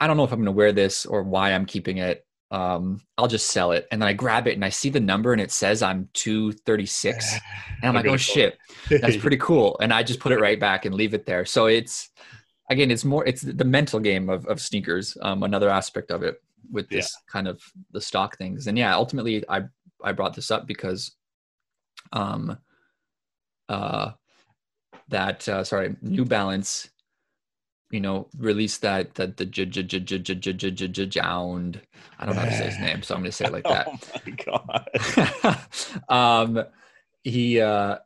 I 0.00 0.06
don't 0.06 0.16
know 0.16 0.24
if 0.24 0.32
I'm 0.32 0.38
going 0.38 0.46
to 0.46 0.52
wear 0.52 0.72
this 0.72 1.06
or 1.06 1.22
why 1.22 1.52
I'm 1.52 1.66
keeping 1.66 1.98
it. 1.98 2.26
Um, 2.50 3.00
I'll 3.16 3.28
just 3.28 3.50
sell 3.50 3.70
it, 3.70 3.86
and 3.92 4.02
then 4.02 4.08
I 4.08 4.12
grab 4.12 4.48
it 4.48 4.54
and 4.54 4.64
I 4.64 4.70
see 4.70 4.88
the 4.90 4.98
number 4.98 5.32
and 5.32 5.40
it 5.40 5.52
says 5.52 5.82
I'm 5.82 6.08
two 6.14 6.50
thirty 6.50 6.86
six, 6.86 7.32
and 7.82 7.88
I'm 7.88 7.94
like, 7.94 8.06
oh 8.06 8.16
shit 8.16 8.58
that's 8.88 9.16
pretty 9.16 9.36
cool 9.36 9.76
and 9.80 9.92
i 9.92 10.02
just 10.02 10.18
put 10.18 10.32
it 10.32 10.40
right 10.40 10.58
back 10.58 10.84
and 10.84 10.94
leave 10.96 11.14
it 11.14 11.24
there 11.26 11.44
so 11.44 11.66
it's 11.66 12.10
again, 12.70 12.90
it's 12.90 13.04
more 13.04 13.26
it's 13.26 13.42
the 13.42 13.64
mental 13.64 14.00
game 14.00 14.30
of 14.30 14.46
of 14.46 14.60
sneakers. 14.60 15.16
Um, 15.20 15.42
another 15.42 15.68
aspect 15.68 16.10
of 16.10 16.22
it 16.22 16.40
with 16.70 16.88
this 16.88 17.12
yeah. 17.12 17.32
kind 17.32 17.48
of 17.48 17.60
the 17.90 18.00
stock 18.00 18.38
things, 18.38 18.66
and 18.66 18.78
yeah, 18.78 18.94
ultimately, 18.94 19.44
I 19.48 19.64
I 20.02 20.12
brought 20.12 20.34
this 20.34 20.50
up 20.50 20.66
because, 20.66 21.12
um, 22.12 22.56
uh, 23.68 24.12
that 25.08 25.46
uh, 25.48 25.64
sorry, 25.64 25.96
New 26.00 26.24
Balance, 26.24 26.88
you 27.90 28.00
know, 28.00 28.28
released 28.38 28.82
that 28.82 29.14
that 29.16 29.36
the 29.36 29.44
jound. 31.06 31.80
I 32.18 32.24
don't 32.24 32.36
know 32.36 32.42
how 32.42 32.48
to 32.48 32.56
say 32.56 32.66
his 32.66 32.78
name, 32.78 33.02
so 33.02 33.14
I'm 33.14 33.20
going 33.20 33.30
to 33.30 33.36
say 33.36 33.46
it 33.46 33.52
like 33.52 33.64
oh 33.66 33.74
that. 33.74 33.88
Oh 33.88 34.20
my 34.26 35.58
god. 35.58 35.66
Um, 36.08 36.64
he 37.22 37.60
uh 37.60 37.98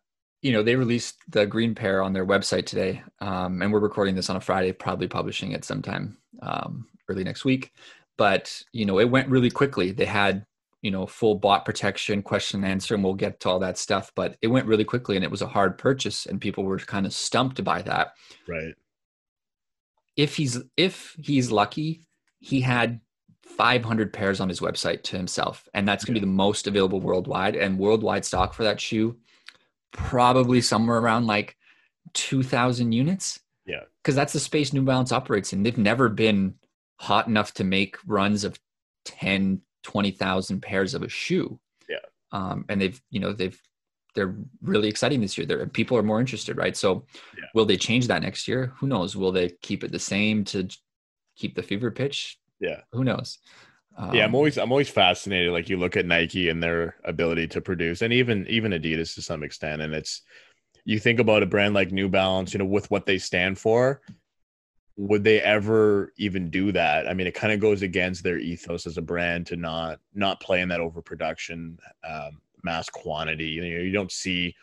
you 0.44 0.52
know, 0.52 0.62
they 0.62 0.76
released 0.76 1.16
the 1.30 1.46
green 1.46 1.74
pair 1.74 2.02
on 2.02 2.12
their 2.12 2.26
website 2.26 2.66
today, 2.66 3.02
um, 3.20 3.62
and 3.62 3.72
we're 3.72 3.80
recording 3.80 4.14
this 4.14 4.28
on 4.28 4.36
a 4.36 4.40
Friday, 4.40 4.72
probably 4.72 5.08
publishing 5.08 5.52
it 5.52 5.64
sometime 5.64 6.18
um, 6.42 6.86
early 7.08 7.24
next 7.24 7.46
week. 7.46 7.72
But 8.18 8.62
you 8.70 8.84
know, 8.84 9.00
it 9.00 9.08
went 9.08 9.30
really 9.30 9.50
quickly. 9.50 9.90
They 9.90 10.04
had 10.04 10.44
you 10.82 10.90
know 10.90 11.06
full 11.06 11.36
bot 11.36 11.64
protection, 11.64 12.22
question 12.22 12.62
and 12.62 12.70
answer, 12.70 12.94
and 12.94 13.02
we'll 13.02 13.14
get 13.14 13.40
to 13.40 13.48
all 13.48 13.58
that 13.60 13.78
stuff. 13.78 14.12
But 14.14 14.36
it 14.42 14.48
went 14.48 14.66
really 14.66 14.84
quickly, 14.84 15.16
and 15.16 15.24
it 15.24 15.30
was 15.30 15.40
a 15.40 15.46
hard 15.46 15.78
purchase, 15.78 16.26
and 16.26 16.38
people 16.38 16.62
were 16.62 16.78
kind 16.78 17.06
of 17.06 17.14
stumped 17.14 17.64
by 17.64 17.80
that. 17.80 18.12
Right. 18.46 18.74
If 20.14 20.36
he's 20.36 20.62
if 20.76 21.16
he's 21.18 21.50
lucky, 21.50 22.02
he 22.40 22.60
had 22.60 23.00
500 23.44 24.12
pairs 24.12 24.40
on 24.40 24.50
his 24.50 24.60
website 24.60 25.02
to 25.04 25.16
himself 25.16 25.68
and 25.74 25.86
that's 25.86 26.04
going 26.04 26.14
to 26.14 26.20
be 26.20 26.24
the 26.24 26.32
most 26.32 26.66
available 26.66 27.00
worldwide 27.00 27.54
and 27.54 27.78
worldwide 27.78 28.24
stock 28.24 28.52
for 28.52 28.64
that 28.64 28.80
shoe 28.80 29.16
probably 29.94 30.60
somewhere 30.60 30.98
around 30.98 31.26
like 31.26 31.56
2000 32.12 32.92
units. 32.92 33.40
Yeah. 33.66 33.84
because 34.02 34.14
that's 34.14 34.34
the 34.34 34.40
space 34.40 34.74
new 34.74 34.82
balance 34.82 35.10
operates 35.10 35.54
in. 35.54 35.62
They've 35.62 35.78
never 35.78 36.10
been 36.10 36.56
hot 37.00 37.28
enough 37.28 37.54
to 37.54 37.64
make 37.64 37.96
runs 38.06 38.44
of 38.44 38.58
10 39.06 39.62
20000 39.84 40.60
pairs 40.60 40.92
of 40.92 41.02
a 41.02 41.08
shoe. 41.08 41.58
Yeah. 41.88 41.96
um, 42.32 42.66
and 42.68 42.78
they've 42.80 43.00
you 43.10 43.20
know 43.20 43.32
they've 43.32 43.58
they're 44.14 44.36
really 44.62 44.88
exciting 44.88 45.20
this 45.22 45.36
year. 45.38 45.46
They're, 45.46 45.66
people 45.66 45.96
are 45.96 46.02
more 46.02 46.20
interested 46.20 46.58
right? 46.58 46.76
So 46.76 47.06
Yeah. 47.38 47.44
will 47.54 47.64
they 47.64 47.76
change 47.78 48.06
that 48.08 48.22
next 48.22 48.46
year? 48.46 48.72
Who 48.76 48.86
knows? 48.86 49.16
Will 49.16 49.32
they 49.32 49.48
keep 49.62 49.82
it 49.82 49.90
the 49.92 49.98
same 49.98 50.44
to 50.46 50.68
keep 51.36 51.54
the 51.56 51.62
fever 51.62 51.90
pitch? 51.90 52.38
Yeah. 52.60 52.80
who 52.92 53.02
knows 53.04 53.38
yeah, 54.10 54.24
I'm 54.24 54.30
Um, 54.30 54.34
always 54.34 54.58
I'm 54.58 54.72
always 54.72 54.90
fascinated. 54.90 55.52
Like 55.52 55.68
you 55.68 55.76
look 55.76 55.96
at 55.96 56.06
Nike 56.06 56.48
and 56.48 56.62
their 56.62 56.96
ability 57.04 57.48
to 57.48 57.60
produce, 57.60 58.02
and 58.02 58.12
even 58.12 58.46
even 58.48 58.72
Adidas 58.72 59.14
to 59.14 59.22
some 59.22 59.42
extent. 59.42 59.82
And 59.82 59.94
it's 59.94 60.22
you 60.84 60.98
think 60.98 61.20
about 61.20 61.42
a 61.42 61.46
brand 61.46 61.74
like 61.74 61.92
New 61.92 62.08
Balance, 62.08 62.52
you 62.52 62.58
know, 62.58 62.64
with 62.64 62.90
what 62.90 63.06
they 63.06 63.18
stand 63.18 63.58
for. 63.58 64.02
Would 64.96 65.24
they 65.24 65.40
ever 65.40 66.12
even 66.18 66.50
do 66.50 66.70
that? 66.72 67.08
I 67.08 67.14
mean, 67.14 67.26
it 67.26 67.34
kind 67.34 67.52
of 67.52 67.58
goes 67.60 67.82
against 67.82 68.22
their 68.22 68.38
ethos 68.38 68.86
as 68.86 68.96
a 68.96 69.02
brand 69.02 69.46
to 69.48 69.56
not 69.56 69.98
not 70.14 70.40
play 70.40 70.60
in 70.60 70.68
that 70.68 70.80
overproduction, 70.80 71.78
um, 72.08 72.40
mass 72.62 72.88
quantity. 72.88 73.46
You 73.46 73.62
know, 73.62 73.68
you 73.80 73.92
don't 73.92 74.12
see, 74.12 74.54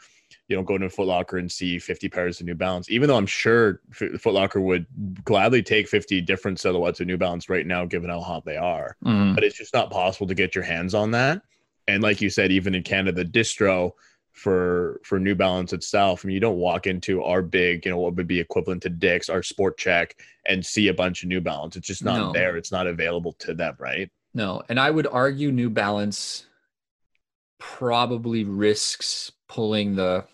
you 0.47 0.55
don't 0.55 0.65
go 0.65 0.77
to 0.77 0.85
a 0.85 0.89
Foot 0.89 1.07
Locker 1.07 1.37
and 1.37 1.51
see 1.51 1.79
50 1.79 2.09
pairs 2.09 2.39
of 2.39 2.45
New 2.45 2.55
Balance. 2.55 2.89
Even 2.89 3.07
though 3.07 3.17
I'm 3.17 3.25
sure 3.25 3.81
F- 3.91 4.19
Foot 4.21 4.33
Locker 4.33 4.61
would 4.61 4.85
gladly 5.23 5.61
take 5.63 5.87
50 5.87 6.21
different 6.21 6.59
silhouettes 6.59 6.99
of 6.99 7.07
New 7.07 7.17
Balance 7.17 7.49
right 7.49 7.65
now, 7.65 7.85
given 7.85 8.09
how 8.09 8.21
hot 8.21 8.45
they 8.45 8.57
are 8.57 8.95
mhm. 9.03 9.35
but 9.35 9.43
it's 9.43 9.57
just 9.57 9.73
not 9.73 9.89
possible 9.91 10.27
to 10.27 10.33
get 10.35 10.55
your 10.55 10.63
hands 10.63 10.93
on 10.93 11.11
that. 11.11 11.41
And 11.87 12.03
like 12.03 12.21
you 12.21 12.29
said, 12.29 12.51
even 12.51 12.75
in 12.75 12.83
Canada, 12.83 13.23
the 13.23 13.29
distro 13.29 13.91
for 14.31 15.01
for 15.03 15.19
New 15.19 15.35
Balance 15.35 15.73
itself, 15.73 16.23
I 16.23 16.27
mean, 16.27 16.35
you 16.35 16.39
don't 16.39 16.57
walk 16.57 16.87
into 16.87 17.23
our 17.23 17.41
big, 17.41 17.85
you 17.85 17.91
know, 17.91 17.97
what 17.97 18.15
would 18.15 18.27
be 18.27 18.39
equivalent 18.39 18.81
to 18.83 18.89
Dick's, 18.89 19.29
our 19.29 19.43
Sport 19.43 19.77
Chek, 19.77 20.11
and 20.45 20.65
see 20.65 20.87
a 20.87 20.93
bunch 20.93 21.23
of 21.23 21.29
New 21.29 21.41
Balance. 21.41 21.75
It's 21.75 21.87
just 21.87 22.03
not 22.05 22.17
No. 22.17 22.31
there. 22.31 22.55
It's 22.55 22.71
not 22.71 22.87
available 22.87 23.33
to 23.39 23.53
them, 23.53 23.75
right? 23.79 24.09
No, 24.33 24.61
and 24.69 24.79
I 24.79 24.89
would 24.89 25.07
argue 25.07 25.51
New 25.51 25.69
Balance 25.69 26.45
probably 27.59 28.43
risks 28.43 29.31
pulling 29.51 29.95
the 29.95 30.25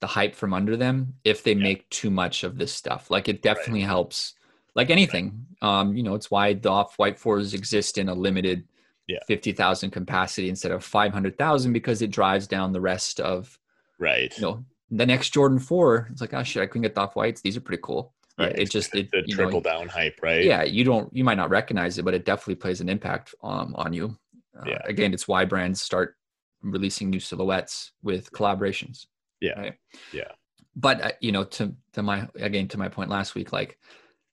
the 0.00 0.06
hype 0.06 0.34
from 0.34 0.54
under 0.54 0.76
them 0.76 1.14
if 1.24 1.42
they 1.44 1.52
Yeah. 1.52 1.62
make 1.62 1.88
too 1.90 2.10
much 2.10 2.42
of 2.42 2.56
this 2.56 2.72
stuff. 2.72 3.10
Like 3.10 3.28
it 3.28 3.42
definitely 3.42 3.82
helps. 3.82 4.34
Like 4.74 4.88
anything, 4.88 5.46
um, 5.60 5.94
you 5.94 6.02
know, 6.02 6.14
it's 6.14 6.30
why 6.30 6.54
the 6.54 6.70
off-white 6.70 7.18
fours 7.18 7.52
exist 7.54 7.98
in 7.98 8.08
a 8.08 8.14
limited 8.14 8.66
Yeah. 9.08 9.18
fifty 9.26 9.52
thousand 9.52 9.90
capacity 9.90 10.48
instead 10.48 10.72
of 10.72 10.82
five 10.84 11.12
hundred 11.12 11.36
thousand 11.36 11.72
because 11.74 12.00
it 12.02 12.10
drives 12.10 12.46
down 12.46 12.72
the 12.72 12.80
rest 12.80 13.20
of 13.20 13.58
Right. 13.98 14.32
you 14.36 14.42
know 14.42 14.64
the 14.90 15.06
next 15.06 15.30
Jordan 15.30 15.58
four. 15.58 16.08
It's 16.10 16.20
like 16.20 16.32
oh 16.34 16.42
shit, 16.42 16.62
I 16.62 16.66
couldn't 16.66 16.82
get 16.82 16.94
the 16.94 17.02
off-whites. 17.02 17.40
These 17.42 17.56
are 17.56 17.60
pretty 17.60 17.82
cool. 17.82 18.14
Right? 18.38 18.52
it 18.52 18.58
it's 18.60 18.70
just 18.72 18.94
it 18.94 19.10
the 19.10 19.22
you 19.26 19.36
know, 19.36 19.60
down 19.60 19.86
hype, 19.88 20.18
right? 20.22 20.42
yeah 20.42 20.62
you 20.62 20.82
don't 20.82 21.14
you 21.14 21.24
might 21.24 21.36
not 21.36 21.50
recognize 21.50 21.98
it 21.98 22.04
but 22.06 22.14
it 22.14 22.24
definitely 22.24 22.54
plays 22.54 22.80
an 22.80 22.88
impact 22.88 23.34
um, 23.42 23.74
on 23.76 23.92
you 23.92 24.16
uh, 24.58 24.62
Yeah. 24.66 24.80
again 24.86 25.12
it's 25.12 25.28
why 25.28 25.44
brands 25.44 25.82
start 25.82 26.16
releasing 26.62 27.10
new 27.10 27.20
silhouettes 27.20 27.92
with 28.02 28.30
collaborations 28.32 29.06
Yeah. 29.40 29.58
right? 29.60 29.74
Yeah. 30.12 30.32
but 30.76 31.00
uh, 31.02 31.12
you 31.20 31.32
know 31.32 31.44
to 31.44 31.74
to 31.94 32.02
my 32.02 32.28
again 32.36 32.68
to 32.68 32.78
my 32.78 32.88
point 32.88 33.10
last 33.10 33.34
week 33.34 33.52
like 33.52 33.78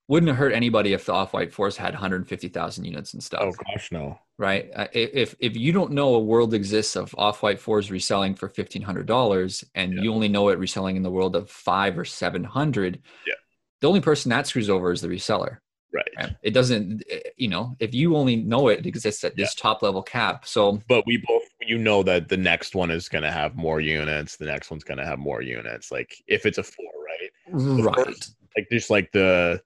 wouldn't 0.10 0.29
have 0.29 0.38
hurt 0.38 0.53
anybody 0.53 0.93
if 0.93 1.05
the 1.05 1.12
off-white 1.13 1.51
force 1.51 1.75
had 1.75 1.93
150000 1.93 2.86
units 2.86 3.13
and 3.13 3.22
stuff 3.24 3.41
Oh 3.43 3.51
gosh, 3.51 3.91
no. 3.91 4.17
right 4.38 4.69
Uh, 4.75 4.88
if 4.93 5.36
if 5.39 5.55
you 5.57 5.72
don't 5.74 5.91
know 5.91 6.15
a 6.15 6.19
world 6.19 6.53
exists 6.53 6.96
of 6.96 7.13
off-white 7.17 7.60
fours 7.60 7.91
reselling 7.91 8.34
for 8.36 8.48
$1500 8.50 9.63
and 9.75 9.93
Yeah. 9.93 10.01
you 10.01 10.13
only 10.13 10.27
know 10.29 10.50
it 10.50 10.60
reselling 10.60 10.96
in 10.96 11.03
the 11.03 11.12
world 11.12 11.36
of 11.36 11.50
five 11.50 11.98
or 11.98 12.05
700 12.05 13.01
Yeah. 13.25 13.34
the 13.81 13.88
only 13.88 14.01
person 14.01 14.29
that 14.29 14.48
screws 14.48 14.69
over 14.69 14.91
is 14.91 15.01
the 15.01 15.07
reseller. 15.07 15.57
Right. 15.93 16.36
It 16.43 16.51
doesn't, 16.51 17.03
eh, 17.10 17.19
you 17.38 17.48
know, 17.48 17.75
if 17.79 17.93
you 17.96 18.15
only 18.17 18.36
know 18.36 18.67
it 18.67 18.86
exists 18.86 19.24
at 19.24 19.36
this 19.36 19.55
top 19.55 19.81
level 19.81 20.03
cap. 20.03 20.46
So, 20.46 20.81
But 20.88 21.05
we 21.07 21.17
both, 21.25 21.43
you 21.67 21.77
know, 21.77 22.01
that 22.03 22.29
the 22.29 22.38
next 22.38 22.75
one 22.75 22.89
is 22.91 23.09
going 23.09 23.24
to 23.24 23.31
have 23.31 23.55
more 23.55 23.79
units. 23.81 24.38
The 24.38 24.45
next 24.45 24.71
one's 24.71 24.83
going 24.83 24.97
to 25.00 25.05
have 25.05 25.19
more 25.19 25.41
units. 25.41 25.91
Like 25.91 26.15
if 26.27 26.45
it's 26.45 26.57
a 26.57 26.63
four, 26.63 26.86
right? 27.05 27.83
right. 27.83 28.05
first- 28.05 28.36
Like 28.55 28.67
just 28.71 28.89
like 28.89 29.12
the 29.12 29.62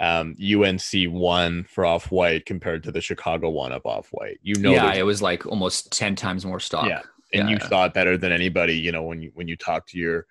um, 0.00 0.36
UNC 0.40 0.82
one 1.10 1.64
for 1.64 1.86
off 1.86 2.10
white 2.12 2.44
compared 2.46 2.82
to 2.84 2.92
the 2.92 3.00
Chicago 3.00 3.48
one 3.50 3.72
of 3.72 3.84
off 3.86 4.08
white. 4.10 4.38
You 4.42 4.54
know, 4.56 4.72
yeah, 4.72 4.92
it 4.94 5.02
was 5.04 5.22
like 5.22 5.46
almost 5.46 5.90
10 5.92 6.14
times 6.16 6.44
more 6.44 6.60
stock. 6.60 6.86
Yeah. 6.88 7.02
and 7.32 7.48
you 7.50 7.56
Yeah. 7.60 7.68
saw 7.68 7.84
it 7.86 7.94
better 7.94 8.16
than 8.18 8.30
anybody. 8.32 8.74
You 8.76 8.92
know, 8.92 9.02
when 9.04 9.20
you 9.22 9.30
when 9.34 9.48
you 9.48 9.56
talk 9.56 9.86
to 9.88 9.98
your 9.98 10.26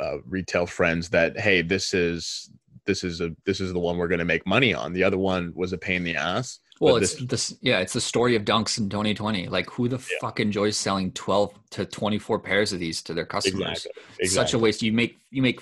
uh, 0.00 0.18
retail 0.26 0.66
friends 0.66 1.08
that 1.10 1.38
hey, 1.38 1.62
this 1.62 1.94
is 1.94 2.50
this 2.84 3.02
is 3.04 3.20
a 3.20 3.34
this 3.44 3.60
is 3.60 3.72
the 3.72 3.78
one 3.78 3.96
we're 3.96 4.08
going 4.08 4.18
to 4.18 4.24
make 4.24 4.46
money 4.46 4.72
on. 4.74 4.92
The 4.92 5.04
other 5.04 5.18
one 5.18 5.52
was 5.54 5.72
a 5.72 5.78
pain 5.78 5.96
in 5.96 6.04
the 6.04 6.16
ass. 6.16 6.58
Well, 6.80 6.94
But 6.94 7.02
it's 7.02 7.14
this, 7.26 7.56
yeah, 7.60 7.80
it's 7.80 7.92
the 7.92 8.00
story 8.00 8.36
of 8.36 8.44
dunks 8.44 8.78
in 8.78 8.88
2020. 8.88 9.48
Like, 9.48 9.68
who 9.70 9.88
the 9.88 9.96
Yeah. 9.98 10.18
fuck 10.20 10.38
enjoys 10.40 10.76
selling 10.76 11.12
12 11.12 11.52
to 11.70 11.84
24 11.84 12.38
pairs 12.38 12.72
of 12.72 12.78
these 12.78 13.02
to 13.02 13.14
their 13.14 13.26
customers? 13.26 13.84
Exactly. 13.86 14.02
It's 14.20 14.34
Such 14.34 14.54
a 14.54 14.58
waste. 14.58 14.82
You 14.82 14.92
make 14.92 15.18
you 15.30 15.42
make 15.42 15.60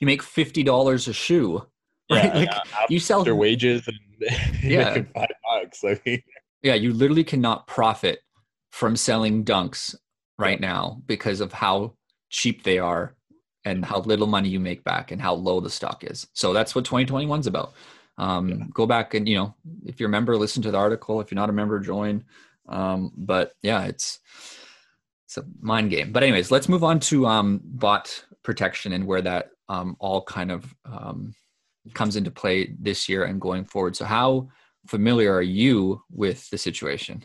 you 0.00 0.06
make 0.06 0.22
fifty 0.22 0.62
dollars 0.62 1.08
a 1.08 1.12
shoe, 1.12 1.66
right? 2.10 2.24
Yeah, 2.24 2.34
like 2.34 2.48
yeah, 2.50 2.62
you 2.88 2.98
sell 3.00 3.20
after 3.20 3.34
wages 3.34 3.86
and 3.88 3.98
Yeah. 4.62 4.94
five 5.14 5.28
bucks. 5.44 5.82
I 5.84 6.00
mean, 6.06 6.22
yeah, 6.62 6.74
you 6.74 6.92
literally 6.92 7.24
cannot 7.24 7.66
profit 7.66 8.20
from 8.70 8.96
selling 8.96 9.44
dunks 9.44 9.94
right 10.38 10.60
now 10.60 11.02
because 11.06 11.40
of 11.40 11.52
how 11.52 11.94
cheap 12.30 12.62
they 12.62 12.78
are 12.78 13.14
and 13.64 13.84
how 13.84 14.00
little 14.00 14.26
money 14.26 14.48
you 14.48 14.58
make 14.58 14.82
back 14.82 15.10
and 15.12 15.20
how 15.22 15.34
low 15.34 15.60
the 15.60 15.70
stock 15.70 16.02
is. 16.04 16.26
So 16.32 16.52
that's 16.52 16.74
what 16.74 16.84
2021 16.84 17.40
is 17.40 17.46
about. 17.46 17.74
Um, 18.22 18.48
Yeah. 18.48 18.64
Go 18.72 18.86
back 18.86 19.14
and 19.14 19.28
you 19.28 19.36
know, 19.36 19.54
if 19.84 19.98
you're 19.98 20.08
a 20.08 20.12
member, 20.12 20.36
listen 20.36 20.62
to 20.62 20.70
the 20.70 20.78
article. 20.78 21.20
If 21.20 21.30
you're 21.30 21.36
not 21.36 21.50
a 21.50 21.52
member, 21.52 21.80
join. 21.80 22.24
Um, 22.68 23.12
but 23.16 23.52
yeah, 23.62 23.84
it's 23.84 24.20
it's 25.26 25.38
a 25.38 25.44
mind 25.60 25.90
game. 25.90 26.12
But 26.12 26.22
anyways, 26.22 26.50
let's 26.50 26.68
move 26.68 26.84
on 26.84 27.00
to 27.00 27.26
um, 27.26 27.60
bot 27.64 28.24
protection 28.42 28.92
and 28.92 29.06
where 29.06 29.22
that 29.22 29.50
um, 29.68 29.96
all 29.98 30.22
kind 30.22 30.50
of 30.50 30.74
um, 30.84 31.34
comes 31.94 32.16
into 32.16 32.30
play 32.30 32.74
this 32.78 33.08
year 33.08 33.24
and 33.24 33.40
going 33.40 33.64
forward. 33.64 33.96
So 33.96 34.04
how 34.04 34.48
familiar 34.86 35.32
are 35.34 35.42
you 35.42 36.02
with 36.10 36.48
the 36.50 36.58
situation? 36.58 37.24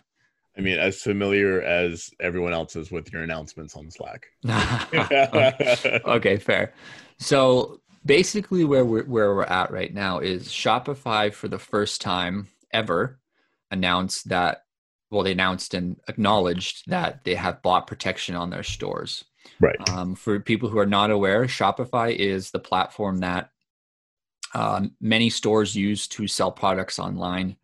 I 0.58 0.62
mean, 0.62 0.80
as 0.80 1.02
familiar 1.02 1.62
as 1.62 2.10
everyone 2.20 2.54
else 2.54 2.76
is 2.76 2.92
with 2.92 3.14
your 3.14 3.22
announcements 3.22 3.76
on 3.76 3.92
Slack. 3.92 4.26
okay, 6.06 6.38
fair. 6.38 6.74
So 7.20 7.82
basically, 8.08 8.64
where 8.64 8.86
we're 8.86 9.04
where 9.04 9.36
we're 9.36 9.44
at 9.44 9.72
right 9.72 9.94
now 9.94 10.20
is 10.20 10.48
Shopify 10.48 11.32
for 11.32 11.48
the 11.48 11.60
first 11.60 12.02
time 12.02 12.48
ever 12.72 13.20
announced 13.70 14.30
that. 14.30 14.64
Well, 15.10 15.24
they 15.24 15.32
announced 15.32 15.74
and 15.74 15.98
acknowledged 16.10 16.90
that 16.90 17.24
they 17.24 17.36
have 17.36 17.62
bot 17.62 17.88
protection 17.88 18.36
on 18.36 18.50
their 18.50 18.64
stores. 18.64 19.24
Right. 19.62 19.90
Um, 19.90 20.16
for 20.16 20.40
people 20.40 20.68
who 20.68 20.80
are 20.80 20.86
not 20.86 21.12
aware, 21.12 21.46
Shopify 21.46 22.14
is 22.14 22.52
the 22.52 22.60
platform 22.60 23.20
that 23.20 23.52
um, 24.54 24.96
many 25.00 25.30
stores 25.30 25.76
use 25.76 26.08
to 26.10 26.28
sell 26.28 26.52
products 26.52 27.00
online. 27.00 27.56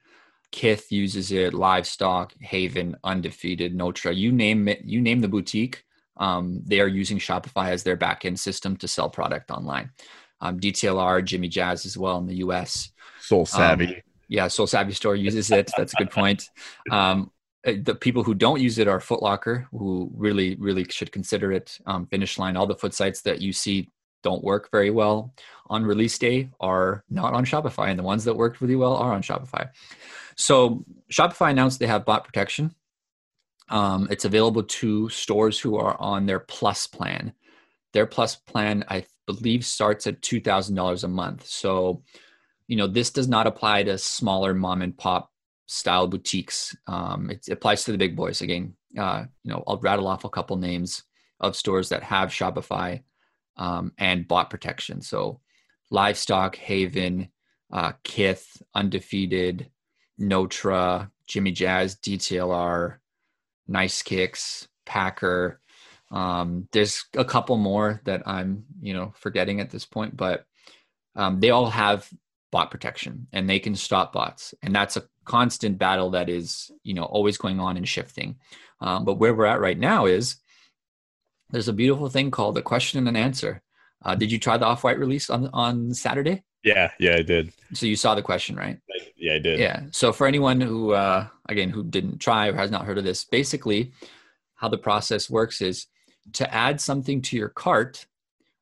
Kith 0.52 0.92
uses 0.92 1.32
it, 1.32 1.54
Livestock, 1.54 2.34
Haven, 2.40 2.96
Undefeated, 3.04 3.76
Notre. 3.76 4.12
You 4.12 4.32
name 4.32 4.68
it. 4.68 4.86
You 4.86 5.02
name 5.02 5.20
the 5.20 5.28
boutique. 5.28 5.84
Um, 6.18 6.62
they 6.64 6.80
are 6.80 6.88
using 6.88 7.18
Shopify 7.18 7.70
as 7.70 7.84
their 7.84 7.98
backend 7.98 8.38
system 8.38 8.78
to 8.78 8.88
sell 8.88 9.10
product 9.10 9.50
online. 9.50 9.90
Um, 10.44 10.60
DTLR, 10.60 11.24
Jimmy 11.24 11.48
Jazz 11.48 11.86
as 11.86 11.98
well 11.98 12.18
in 12.18 12.28
the 12.28 12.36
US. 12.36 12.92
Sole 13.22 13.46
savvy. 13.46 14.04
Yeah, 14.28 14.48
Sole 14.50 14.68
Savvy 14.68 14.94
Store 14.94 15.16
uses 15.16 15.52
it. 15.52 15.72
That's 15.78 15.94
a 15.94 15.98
good 15.98 16.12
point. 16.12 16.50
Um, 16.92 17.32
uh, 17.66 17.74
the 17.82 17.96
people 17.96 18.24
who 18.24 18.34
don't 18.34 18.60
use 18.60 18.78
it 18.78 18.90
are 18.90 19.00
Foot 19.00 19.24
Locker, 19.24 19.68
who 19.72 20.12
really, 20.14 20.56
really 20.56 20.86
should 20.90 21.14
consider 21.14 21.54
it. 21.54 21.80
Um, 21.86 22.06
Finish 22.08 22.38
Line, 22.38 22.58
all 22.58 22.68
the 22.68 22.76
foot 22.76 22.94
sites 22.94 23.22
that 23.22 23.42
you 23.42 23.54
see 23.54 23.90
don't 24.22 24.44
work 24.44 24.70
very 24.70 24.90
well 24.90 25.34
on 25.68 25.86
release 25.86 26.18
day 26.18 26.50
are 26.60 27.06
not 27.10 27.34
on 27.34 27.46
Shopify, 27.46 27.90
and 27.90 27.98
the 27.98 28.04
ones 28.04 28.26
that 28.26 28.36
worked 28.36 28.60
really 28.60 28.76
well 28.76 28.96
are 28.96 29.14
on 29.14 29.22
Shopify. 29.22 29.70
So 30.36 30.84
Shopify 31.10 31.52
announced 31.52 31.80
they 31.80 31.88
have 31.88 32.06
bot 32.06 32.26
protection. 32.26 32.76
Um, 33.70 34.08
it's 34.12 34.26
available 34.26 34.64
to 34.64 35.08
stores 35.10 35.60
who 35.60 35.78
are 35.78 36.00
on 36.02 36.26
their 36.26 36.40
Plus 36.40 36.86
plan. 36.88 37.34
Their 37.94 38.06
Plus 38.06 38.36
plan, 38.36 38.84
I 38.90 39.06
believe, 39.26 39.66
starts 39.66 40.08
at 40.08 40.22
two 40.22 40.40
thousand 40.40 40.76
dollars 40.76 41.04
a 41.04 41.08
month. 41.08 41.46
So 41.46 42.04
you 42.68 42.78
know 42.78 42.88
this 42.88 43.12
does 43.12 43.28
not 43.28 43.48
apply 43.48 43.84
to 43.84 43.98
smaller 43.98 44.54
mom 44.54 44.82
and 44.82 44.98
pop 44.98 45.32
style 45.66 46.08
boutiques. 46.08 46.76
Um, 46.88 47.30
it, 47.30 47.48
applies 47.50 47.84
to 47.86 47.92
the 47.92 47.98
big 47.98 48.16
boys. 48.16 48.42
Again 48.42 48.76
uh, 48.98 49.26
you 49.44 49.52
know 49.52 49.64
i'll 49.68 49.80
rattle 49.80 50.08
off 50.08 50.24
a 50.24 50.30
couple 50.30 50.56
names 50.58 51.04
of 51.40 51.56
stores 51.56 51.90
that 51.90 52.04
have 52.04 52.30
shopify 52.30 53.02
um, 53.58 53.92
and 53.98 54.28
bot 54.28 54.50
protection. 54.50 55.02
So 55.02 55.40
livestock 55.90 56.56
haven 56.56 57.30
uh, 57.72 57.94
kith 58.04 58.62
undefeated 58.76 59.70
notre 60.18 61.10
jimmy 61.28 61.52
jazz 61.52 61.96
dtlr 61.96 62.98
nice 63.68 64.02
kicks 64.04 64.68
packer 64.86 65.60
um, 66.14 66.68
there's 66.72 67.06
a 67.18 67.26
couple 67.26 67.58
more 67.58 68.00
that 68.06 68.22
i'm 68.28 68.64
you 68.82 68.94
know 68.94 69.12
forgetting 69.18 69.60
at 69.60 69.70
this 69.72 69.86
point 69.86 70.16
but 70.16 70.46
um, 71.16 71.40
they 71.40 71.50
all 71.50 71.70
have 71.70 72.08
bot 72.52 72.70
protection 72.72 73.28
and 73.34 73.50
they 73.50 73.60
can 73.60 73.76
stop 73.76 74.14
bots 74.14 74.54
and 74.62 74.74
that's 74.76 74.96
a 74.96 75.04
constant 75.26 75.78
battle 75.78 76.12
that 76.12 76.30
is 76.30 76.72
you 76.84 76.94
know 76.94 77.04
always 77.04 77.38
going 77.38 77.60
on 77.60 77.78
and 77.78 77.88
shifting 77.88 78.36
um, 78.82 79.04
but 79.06 79.16
where 79.16 79.34
we're 79.34 79.46
at 79.46 79.60
right 79.62 79.80
now 79.80 80.06
is 80.06 80.38
there's 81.50 81.68
a 81.68 81.74
beautiful 81.74 82.10
thing 82.10 82.32
called 82.32 82.58
a 82.58 82.62
question 82.62 83.08
and 83.08 83.18
answer 83.18 83.62
uh, 84.06 84.16
did 84.16 84.32
you 84.32 84.38
try 84.40 84.56
the 84.58 84.66
off-white 84.66 85.00
release 85.00 85.30
on 85.30 85.50
on 85.54 85.94
saturday 85.94 86.44
Yeah, 86.64 86.92
yeah, 87.00 87.16
I 87.16 87.24
did. 87.24 87.52
so 87.74 87.86
you 87.88 87.96
saw 87.96 88.14
the 88.16 88.22
question 88.22 88.56
right 88.56 88.78
I- 88.92 89.12
Yeah, 89.18 89.34
I 89.36 89.40
did. 89.40 89.60
yeah. 89.60 89.80
So 89.92 90.12
for 90.14 90.28
anyone 90.28 90.60
who, 90.62 90.92
uh, 90.92 91.28
again, 91.50 91.70
who 91.70 91.84
didn't 91.84 92.20
try 92.20 92.48
or 92.50 92.56
has 92.56 92.70
not 92.72 92.86
heard 92.86 92.98
of 92.98 93.04
this, 93.06 93.24
basically, 93.26 93.94
how 94.56 94.68
the 94.70 94.78
process 94.78 95.30
works 95.30 95.62
is 95.62 95.88
to 96.34 96.54
add 96.54 96.80
something 96.80 97.22
to 97.24 97.38
your 97.38 97.50
cart 97.50 98.06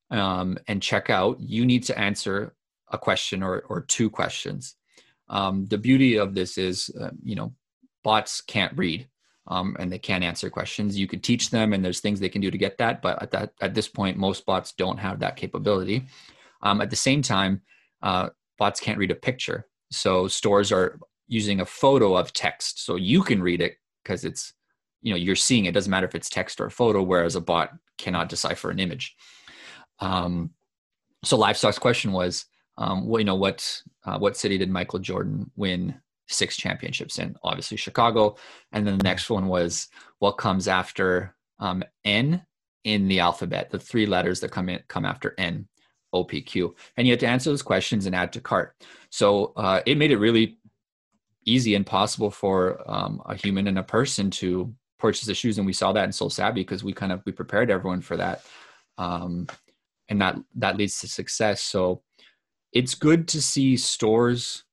um, 0.10 0.58
and 0.68 0.82
check 0.82 1.10
out. 1.10 1.40
You 1.40 1.66
need 1.66 1.84
to 1.84 1.98
answer 1.98 2.54
a 2.90 2.98
question 2.98 3.44
or 3.44 3.60
or 3.70 3.82
two 3.82 4.10
questions. 4.10 4.76
Um, 5.30 5.68
the 5.68 5.78
beauty 5.78 6.18
of 6.18 6.36
this 6.36 6.58
is, 6.58 6.90
uh, 7.00 7.12
you 7.24 7.36
know, 7.36 7.54
bots 8.04 8.42
can't 8.42 8.78
read 8.78 9.08
um, 9.48 9.76
and 9.80 9.92
they 9.92 10.00
can't 10.00 10.24
answer 10.24 10.50
questions. 10.50 10.98
You 10.98 11.08
could 11.08 11.24
teach 11.24 11.50
them, 11.50 11.74
and 11.74 11.84
there's 11.84 12.00
things 12.00 12.20
they 12.20 12.30
can 12.30 12.42
do 12.42 12.52
to 12.52 12.58
get 12.58 12.78
that. 12.78 13.02
But 13.02 13.22
at 13.22 13.32
that 13.32 13.54
at 13.62 13.74
this 13.74 13.88
point, 13.88 14.18
most 14.18 14.46
bots 14.46 14.74
don't 14.74 14.98
have 14.98 15.20
that 15.20 15.36
capability. 15.36 16.08
Um, 16.62 16.82
at 16.82 16.90
the 16.90 16.96
same 16.96 17.22
time, 17.22 17.62
uh, 18.02 18.30
bots 18.58 18.80
can't 18.80 18.98
read 18.98 19.12
a 19.12 19.16
picture. 19.16 19.68
So 19.90 20.28
stores 20.28 20.72
are 20.72 21.00
using 21.28 21.62
a 21.62 21.66
photo 21.66 22.16
of 22.16 22.34
text, 22.34 22.86
so 22.86 22.96
you 22.96 23.24
can 23.24 23.42
read 23.42 23.62
it 23.62 23.78
because 24.04 24.26
it's 24.26 24.54
you 25.02 25.12
know 25.12 25.18
you're 25.18 25.36
seeing 25.36 25.66
it. 25.66 25.74
Doesn't 25.74 25.90
matter 25.90 26.08
if 26.08 26.16
it's 26.16 26.30
text 26.30 26.60
or 26.62 26.70
photo, 26.70 27.02
whereas 27.02 27.36
a 27.36 27.42
bot 27.42 27.72
cannot 27.98 28.30
decipher 28.30 28.70
an 28.70 28.80
image. 28.80 29.16
Um, 30.00 30.52
so 31.24 31.38
livestock's 31.38 31.80
question 31.80 32.12
was, 32.12 32.46
um, 32.78 33.08
well, 33.08 33.20
you 33.20 33.26
know 33.26 33.36
what 33.36 33.82
uh, 34.06 34.18
what 34.18 34.38
city 34.38 34.58
did 34.58 34.70
Michael 34.70 35.00
Jordan 35.00 35.52
win 35.56 35.96
six 36.28 36.58
championships 36.58 37.20
in? 37.20 37.36
Obviously 37.44 37.78
Chicago, 37.78 38.36
and 38.72 38.86
then 38.86 38.98
the 38.98 39.04
next 39.04 39.30
one 39.30 39.48
was 39.48 39.90
what 40.20 40.34
comes 40.34 40.68
after 40.68 41.36
um, 41.60 41.84
N 42.04 42.46
in 42.84 43.08
the 43.08 43.20
alphabet, 43.20 43.70
the 43.70 43.80
three 43.80 44.06
letters 44.06 44.40
that 44.40 44.52
come 44.52 44.70
in 44.70 44.82
come 44.88 45.06
after 45.06 45.36
N. 45.38 45.68
OPQ. 46.14 46.74
And 46.98 47.08
you 47.08 47.14
had 47.14 47.20
to 47.22 47.28
answer 47.28 47.50
those 47.50 47.62
questions 47.62 48.06
and 48.06 48.16
add 48.16 48.34
to 48.34 48.42
cart. 48.42 48.76
So 49.12 49.54
uh, 49.56 49.82
it 49.86 49.98
made 49.98 50.12
it 50.12 50.18
really 50.18 50.58
easy 51.46 51.76
and 51.76 51.86
possible 51.86 52.30
for 52.30 52.82
um, 52.86 53.22
a 53.26 53.36
human 53.36 53.68
and 53.68 53.80
a 53.80 53.84
person 53.84 54.30
to 54.30 54.74
purchase 55.02 55.26
the 55.26 55.34
shoes. 55.34 55.58
And 55.58 55.66
we 55.66 55.74
saw 55.74 55.92
that 55.92 56.06
in 56.06 56.12
Sole 56.12 56.30
Savvy 56.30 56.62
because 56.62 56.84
we 56.84 56.94
kind 56.94 57.12
of 57.12 57.22
we 57.26 57.32
prepared 57.32 57.70
everyone 57.70 58.02
for 58.02 58.16
that. 58.18 58.46
Um, 58.98 59.48
and 60.08 60.22
that 60.22 60.38
that 60.56 60.78
leads 60.78 61.00
to 61.00 61.08
success. 61.08 61.62
So 61.62 62.04
it's 62.72 62.96
good 62.96 63.28
to 63.30 63.42
see 63.42 63.76
stores 63.78 64.64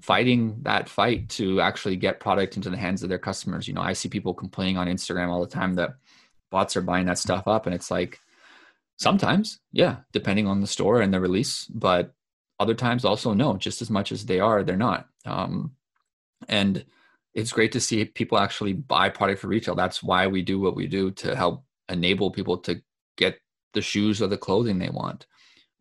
fighting 0.00 0.56
that 0.62 0.88
fight 0.88 1.28
to 1.28 1.60
actually 1.60 1.96
get 1.96 2.20
product 2.20 2.56
into 2.56 2.70
the 2.70 2.76
hands 2.76 3.02
of 3.02 3.08
their 3.08 3.18
customers. 3.18 3.66
You 3.66 3.74
know, 3.74 3.82
I 3.82 3.92
see 3.92 4.08
people 4.08 4.32
complaining 4.34 4.78
on 4.78 4.86
Instagram 4.86 5.28
all 5.28 5.40
the 5.40 5.50
time 5.50 5.74
that 5.74 5.94
bots 6.50 6.76
are 6.76 6.82
buying 6.82 7.06
that 7.06 7.18
stuff 7.18 7.46
up, 7.46 7.66
and 7.66 7.74
it's 7.74 7.90
like 7.90 8.20
sometimes, 8.96 9.60
yeah, 9.72 9.96
depending 10.12 10.46
on 10.46 10.60
the 10.60 10.66
store 10.66 11.00
and 11.00 11.12
the 11.12 11.20
release, 11.20 11.66
but 11.66 12.14
other 12.58 12.74
times 12.74 13.04
also 13.04 13.32
no, 13.32 13.56
just 13.56 13.82
as 13.82 13.90
much 13.90 14.12
as 14.12 14.26
they 14.26 14.40
are, 14.40 14.62
they're 14.62 14.76
not. 14.76 15.08
Um, 15.24 15.72
and 16.48 16.84
it's 17.34 17.52
great 17.52 17.72
to 17.72 17.80
see 17.80 18.04
people 18.04 18.38
actually 18.38 18.72
buy 18.72 19.08
product 19.08 19.40
for 19.40 19.48
retail. 19.48 19.74
That's 19.74 20.02
why 20.02 20.26
we 20.26 20.42
do 20.42 20.58
what 20.60 20.76
we 20.76 20.86
do 20.86 21.10
to 21.12 21.36
help 21.36 21.64
enable 21.88 22.30
people 22.30 22.58
to 22.58 22.82
get 23.16 23.38
the 23.72 23.82
shoes 23.82 24.20
or 24.20 24.26
the 24.26 24.38
clothing 24.38 24.78
they 24.78 24.90
want. 24.90 25.26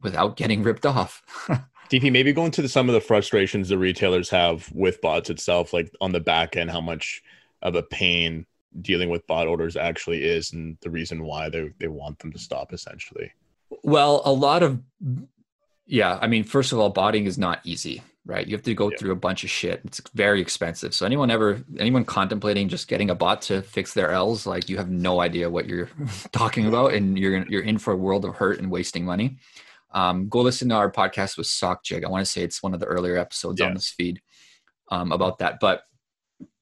without 0.02 0.38
getting 0.38 0.64
ripped 0.64 0.86
off. 0.86 1.22
DP, 1.90 2.12
maybe 2.12 2.34
go 2.34 2.46
into 2.46 2.68
some 2.70 2.88
of 2.88 2.94
the 2.94 3.02
frustrations 3.02 3.70
the 3.70 3.78
retailers 3.78 4.30
have 4.30 4.72
with 4.74 5.02
bots 5.02 5.30
itself, 5.30 5.74
like 5.74 5.92
on 6.02 6.12
the 6.12 6.20
back 6.20 6.56
end, 6.56 6.70
how 6.70 6.82
much 6.82 7.22
of 7.62 7.76
a 7.76 7.84
pain 7.84 8.46
dealing 8.82 9.10
with 9.10 9.26
bot 9.26 9.48
orders 9.48 9.76
actually 9.76 10.24
is, 10.24 10.54
and 10.54 10.78
the 10.82 10.90
reason 10.90 11.24
why 11.24 11.50
they, 11.50 11.72
they 11.80 11.88
want 11.88 12.20
them 12.20 12.32
to 12.32 12.38
stop 12.38 12.72
essentially. 12.74 13.32
Well, 13.84 14.22
a 14.24 14.32
lot 14.32 14.62
of, 14.62 14.80
yeah, 15.88 16.20
I 16.22 16.28
mean, 16.28 16.44
first 16.44 16.72
of 16.72 16.80
all, 16.80 16.92
botting 16.92 17.26
is 17.26 17.38
not 17.38 17.60
easy, 17.64 18.04
right? 18.30 18.46
You 18.46 18.56
have 18.56 18.64
to 18.64 18.76
go 18.76 18.92
yeah. 18.92 18.98
through 18.98 19.12
a 19.12 19.16
bunch 19.16 19.44
of 19.44 19.50
shit. 19.50 19.82
It's 19.84 20.02
very 20.14 20.40
expensive. 20.40 20.94
So 20.94 21.06
anyone 21.06 21.32
ever, 21.32 21.64
anyone 21.80 22.06
contemplating 22.06 22.70
just 22.70 22.88
getting 22.88 23.10
a 23.10 23.16
bot 23.16 23.42
to 23.44 23.64
fix 23.64 23.94
their 23.94 24.12
L's, 24.12 24.46
like 24.46 24.70
you 24.70 24.78
have 24.78 24.90
no 24.90 25.20
idea 25.20 25.50
what 25.50 25.68
you're 25.68 25.90
talking 26.32 26.68
about, 26.68 26.94
and 26.94 27.18
you're 27.18 27.46
you're 27.48 27.64
in 27.64 27.80
for 27.80 27.94
a 27.94 27.98
world 27.98 28.24
of 28.26 28.36
hurt 28.36 28.60
and 28.60 28.70
wasting 28.70 29.04
money. 29.04 29.38
Um, 29.92 30.30
go 30.30 30.42
listen 30.42 30.70
to 30.70 30.76
our 30.76 30.92
podcast 30.92 31.38
with 31.38 31.48
Sock 31.48 31.84
Jig. 31.84 32.06
I 32.06 32.10
want 32.10 32.24
to 32.24 32.32
say 32.32 32.44
it's 32.44 32.62
one 32.62 32.76
of 32.76 32.80
the 32.80 32.86
earlier 32.86 33.18
episodes 33.18 33.60
yeah. 33.60 33.66
on 33.66 33.74
this 33.74 33.90
feed 33.90 34.22
um, 34.90 35.12
about 35.12 35.40
that. 35.40 35.60
But 35.60 35.82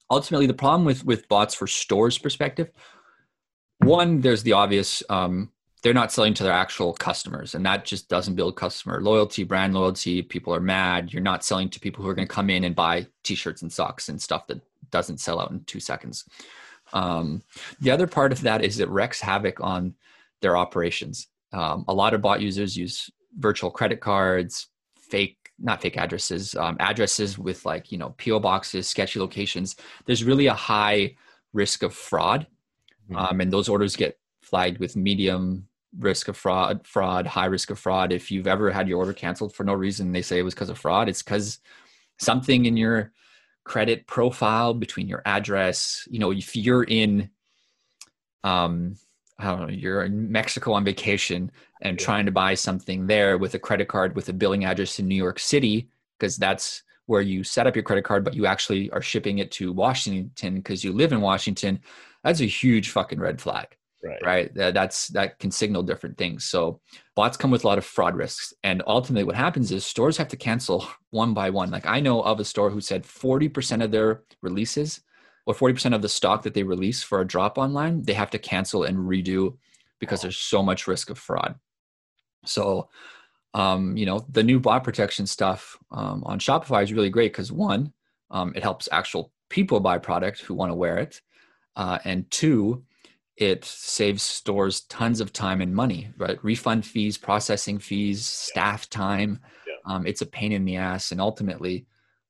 ultimately, 0.09 0.47
the 0.47 0.53
problem 0.53 0.85
with 0.85 1.05
with 1.05 1.27
bots 1.27 1.53
for 1.53 1.67
stores 1.67 2.17
perspective, 2.17 2.71
one, 3.79 4.21
there's 4.21 4.43
the 4.43 4.53
obvious. 4.53 5.03
Um, 5.09 5.51
they're 5.87 5.93
not 5.93 6.11
selling 6.11 6.33
to 6.33 6.43
their 6.43 6.51
actual 6.51 6.91
customers, 6.91 7.55
and 7.55 7.65
that 7.65 7.85
just 7.85 8.09
doesn't 8.09 8.35
build 8.35 8.57
customer 8.57 8.99
loyalty, 8.99 9.45
brand 9.45 9.73
loyalty. 9.73 10.21
People 10.21 10.53
are 10.53 10.59
mad. 10.59 11.13
You're 11.13 11.21
not 11.21 11.45
selling 11.45 11.69
to 11.69 11.79
people 11.79 12.03
who 12.03 12.09
are 12.09 12.13
going 12.13 12.27
to 12.27 12.33
come 12.33 12.49
in 12.49 12.65
and 12.65 12.75
buy 12.75 13.07
t-shirts 13.23 13.61
and 13.61 13.71
socks 13.71 14.09
and 14.09 14.21
stuff 14.21 14.47
that 14.47 14.59
doesn't 14.91 15.21
sell 15.21 15.39
out 15.39 15.49
in 15.49 15.61
two 15.61 15.79
seconds. 15.79 16.25
Um, 16.91 17.41
the 17.79 17.89
other 17.89 18.05
part 18.05 18.33
of 18.33 18.41
that 18.41 18.65
is 18.65 18.81
it 18.81 18.89
wreaks 18.89 19.21
havoc 19.21 19.61
on 19.61 19.93
their 20.41 20.57
operations. 20.57 21.27
Um, 21.53 21.85
a 21.87 21.93
lot 21.93 22.13
of 22.13 22.21
bot 22.21 22.41
users 22.41 22.75
use 22.75 23.09
virtual 23.39 23.71
credit 23.71 24.01
cards, 24.01 24.67
fake 24.97 25.37
not 25.57 25.81
fake 25.81 25.95
addresses, 25.95 26.53
um, 26.55 26.75
addresses 26.81 27.39
with 27.39 27.65
like 27.65 27.93
you 27.93 27.97
know 27.97 28.13
PO 28.17 28.41
boxes, 28.41 28.89
sketchy 28.89 29.21
locations. 29.21 29.77
There's 30.05 30.25
really 30.25 30.47
a 30.47 30.53
high 30.53 31.15
risk 31.53 31.81
of 31.81 31.93
fraud, 31.93 32.45
mm-hmm. 33.09 33.15
um, 33.15 33.39
and 33.39 33.53
those 33.53 33.69
orders 33.69 33.95
get 33.95 34.19
flagged 34.41 34.79
with 34.79 34.97
medium 34.97 35.65
risk 35.97 36.27
of 36.27 36.37
fraud, 36.37 36.85
fraud, 36.85 37.27
high 37.27 37.45
risk 37.45 37.69
of 37.69 37.79
fraud. 37.79 38.11
If 38.11 38.31
you've 38.31 38.47
ever 38.47 38.71
had 38.71 38.87
your 38.87 38.99
order 38.99 39.13
canceled 39.13 39.53
for 39.53 39.63
no 39.63 39.73
reason, 39.73 40.11
they 40.11 40.21
say 40.21 40.39
it 40.39 40.43
was 40.43 40.53
because 40.53 40.69
of 40.69 40.77
fraud. 40.77 41.09
It's 41.09 41.23
because 41.23 41.59
something 42.17 42.65
in 42.65 42.77
your 42.77 43.11
credit 43.63 44.07
profile 44.07 44.73
between 44.73 45.07
your 45.07 45.21
address. 45.25 46.07
You 46.09 46.19
know, 46.19 46.31
if 46.31 46.55
you're 46.55 46.83
in 46.83 47.29
um, 48.43 48.95
I 49.39 49.45
don't 49.45 49.61
know, 49.61 49.67
you're 49.73 50.03
in 50.03 50.31
Mexico 50.31 50.73
on 50.73 50.83
vacation 50.83 51.51
and 51.81 51.99
yeah. 51.99 52.05
trying 52.05 52.25
to 52.25 52.31
buy 52.31 52.55
something 52.55 53.07
there 53.07 53.37
with 53.37 53.53
a 53.53 53.59
credit 53.59 53.87
card 53.87 54.15
with 54.15 54.29
a 54.29 54.33
billing 54.33 54.65
address 54.65 54.99
in 54.99 55.07
New 55.07 55.15
York 55.15 55.39
City, 55.39 55.89
because 56.17 56.37
that's 56.37 56.83
where 57.05 57.21
you 57.21 57.43
set 57.43 57.67
up 57.67 57.75
your 57.75 57.83
credit 57.83 58.03
card, 58.03 58.23
but 58.23 58.33
you 58.33 58.45
actually 58.45 58.89
are 58.91 59.01
shipping 59.01 59.37
it 59.37 59.51
to 59.51 59.71
Washington 59.71 60.55
because 60.55 60.83
you 60.83 60.91
live 60.91 61.13
in 61.13 61.21
Washington, 61.21 61.79
that's 62.23 62.41
a 62.41 62.45
huge 62.45 62.89
fucking 62.89 63.19
red 63.19 63.39
flag. 63.39 63.76
Right. 64.03 64.19
right. 64.23 64.53
That's 64.53 65.07
that 65.09 65.39
can 65.39 65.49
signal 65.49 65.83
different 65.83 66.17
things. 66.17 66.45
So 66.45 66.79
bots 67.15 67.35
come 67.35 67.49
with 67.49 67.63
a 67.63 67.67
lot 67.67 67.79
of 67.79 67.85
fraud 67.85 68.15
risks. 68.15 68.53
And 68.63 68.83
ultimately 68.85 69.23
what 69.23 69.35
happens 69.35 69.71
is 69.71 69.85
stores 69.85 70.17
have 70.17 70.27
to 70.29 70.37
cancel 70.37 70.87
one 71.09 71.33
by 71.33 71.49
one. 71.49 71.71
Like 71.71 71.85
I 71.85 71.99
know 71.99 72.21
of 72.21 72.39
a 72.39 72.45
store 72.45 72.69
who 72.69 72.81
said 72.81 73.03
40% 73.03 73.83
of 73.83 73.91
their 73.91 74.23
releases 74.41 75.01
or 75.47 75.53
40% 75.55 75.95
of 75.95 76.01
the 76.01 76.09
stock 76.09 76.43
that 76.43 76.53
they 76.53 76.63
release 76.63 77.01
for 77.01 77.21
a 77.21 77.27
drop 77.27 77.57
online, 77.57 78.03
they 78.03 78.13
have 78.13 78.29
to 78.31 78.39
cancel 78.39 78.83
and 78.83 78.97
redo 78.97 79.57
because 79.99 80.21
there's 80.21 80.37
so 80.37 80.61
much 80.61 80.87
risk 80.87 81.09
of 81.09 81.17
fraud. 81.17 81.55
So, 82.45 82.89
um, 83.53 83.95
you 83.97 84.05
know, 84.05 84.25
the 84.29 84.43
new 84.43 84.59
bot 84.59 84.83
protection 84.83 85.25
stuff 85.25 85.77
um, 85.89 86.23
on 86.25 86.39
Shopify 86.39 86.83
is 86.83 86.93
really 86.93 87.09
great 87.09 87.31
because 87.31 87.51
one, 87.51 87.93
um, 88.29 88.53
it 88.55 88.61
helps 88.63 88.89
actual 88.91 89.31
people 89.49 89.79
buy 89.79 89.97
product 89.97 90.41
who 90.41 90.53
want 90.53 90.69
to 90.69 90.75
wear 90.75 90.97
it. 90.97 91.21
Uh, 91.77 91.97
and 92.03 92.29
two, 92.29 92.83
it 93.37 93.63
saves 93.63 94.23
stores 94.23 94.81
tons 94.81 95.21
of 95.21 95.31
time 95.31 95.61
and 95.61 95.73
money, 95.73 96.09
right? 96.17 96.43
Refund 96.43 96.85
fees, 96.85 97.17
processing 97.17 97.77
fees, 97.77 98.25
staff 98.25 98.89
time. 98.89 99.39
Yeah. 99.67 99.93
Um, 99.93 100.07
it's 100.07 100.21
a 100.21 100.25
pain 100.25 100.51
in 100.51 100.65
the 100.65 100.77
ass. 100.77 101.11
And 101.11 101.21
ultimately, 101.21 101.85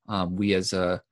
um, 0.08 0.36
we 0.36 0.54
as 0.54 0.72
a 0.72 1.02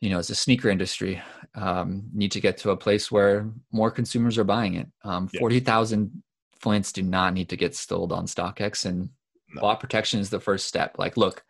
you 0.00 0.10
know, 0.10 0.18
as 0.18 0.30
a 0.30 0.34
sneaker 0.34 0.68
industry, 0.68 1.22
um, 1.54 2.02
need 2.12 2.32
to 2.32 2.40
get 2.40 2.56
to 2.58 2.70
a 2.70 2.76
place 2.76 3.12
where 3.12 3.48
more 3.70 3.90
consumers 3.90 4.36
are 4.36 4.44
buying 4.44 4.74
it. 4.74 4.88
Um, 5.04 5.30
yeah. 5.32 5.38
Forty 5.38 5.60
thousand 5.60 6.22
flints 6.58 6.92
do 6.92 7.02
not 7.02 7.34
need 7.34 7.48
to 7.50 7.56
get 7.56 7.76
sold 7.76 8.10
on 8.10 8.26
StockX, 8.26 8.84
and 8.84 9.10
no. 9.54 9.60
bot 9.60 9.78
protection 9.78 10.18
is 10.18 10.28
the 10.28 10.40
first 10.40 10.66
step. 10.66 10.98
Like, 10.98 11.16
look, 11.16 11.44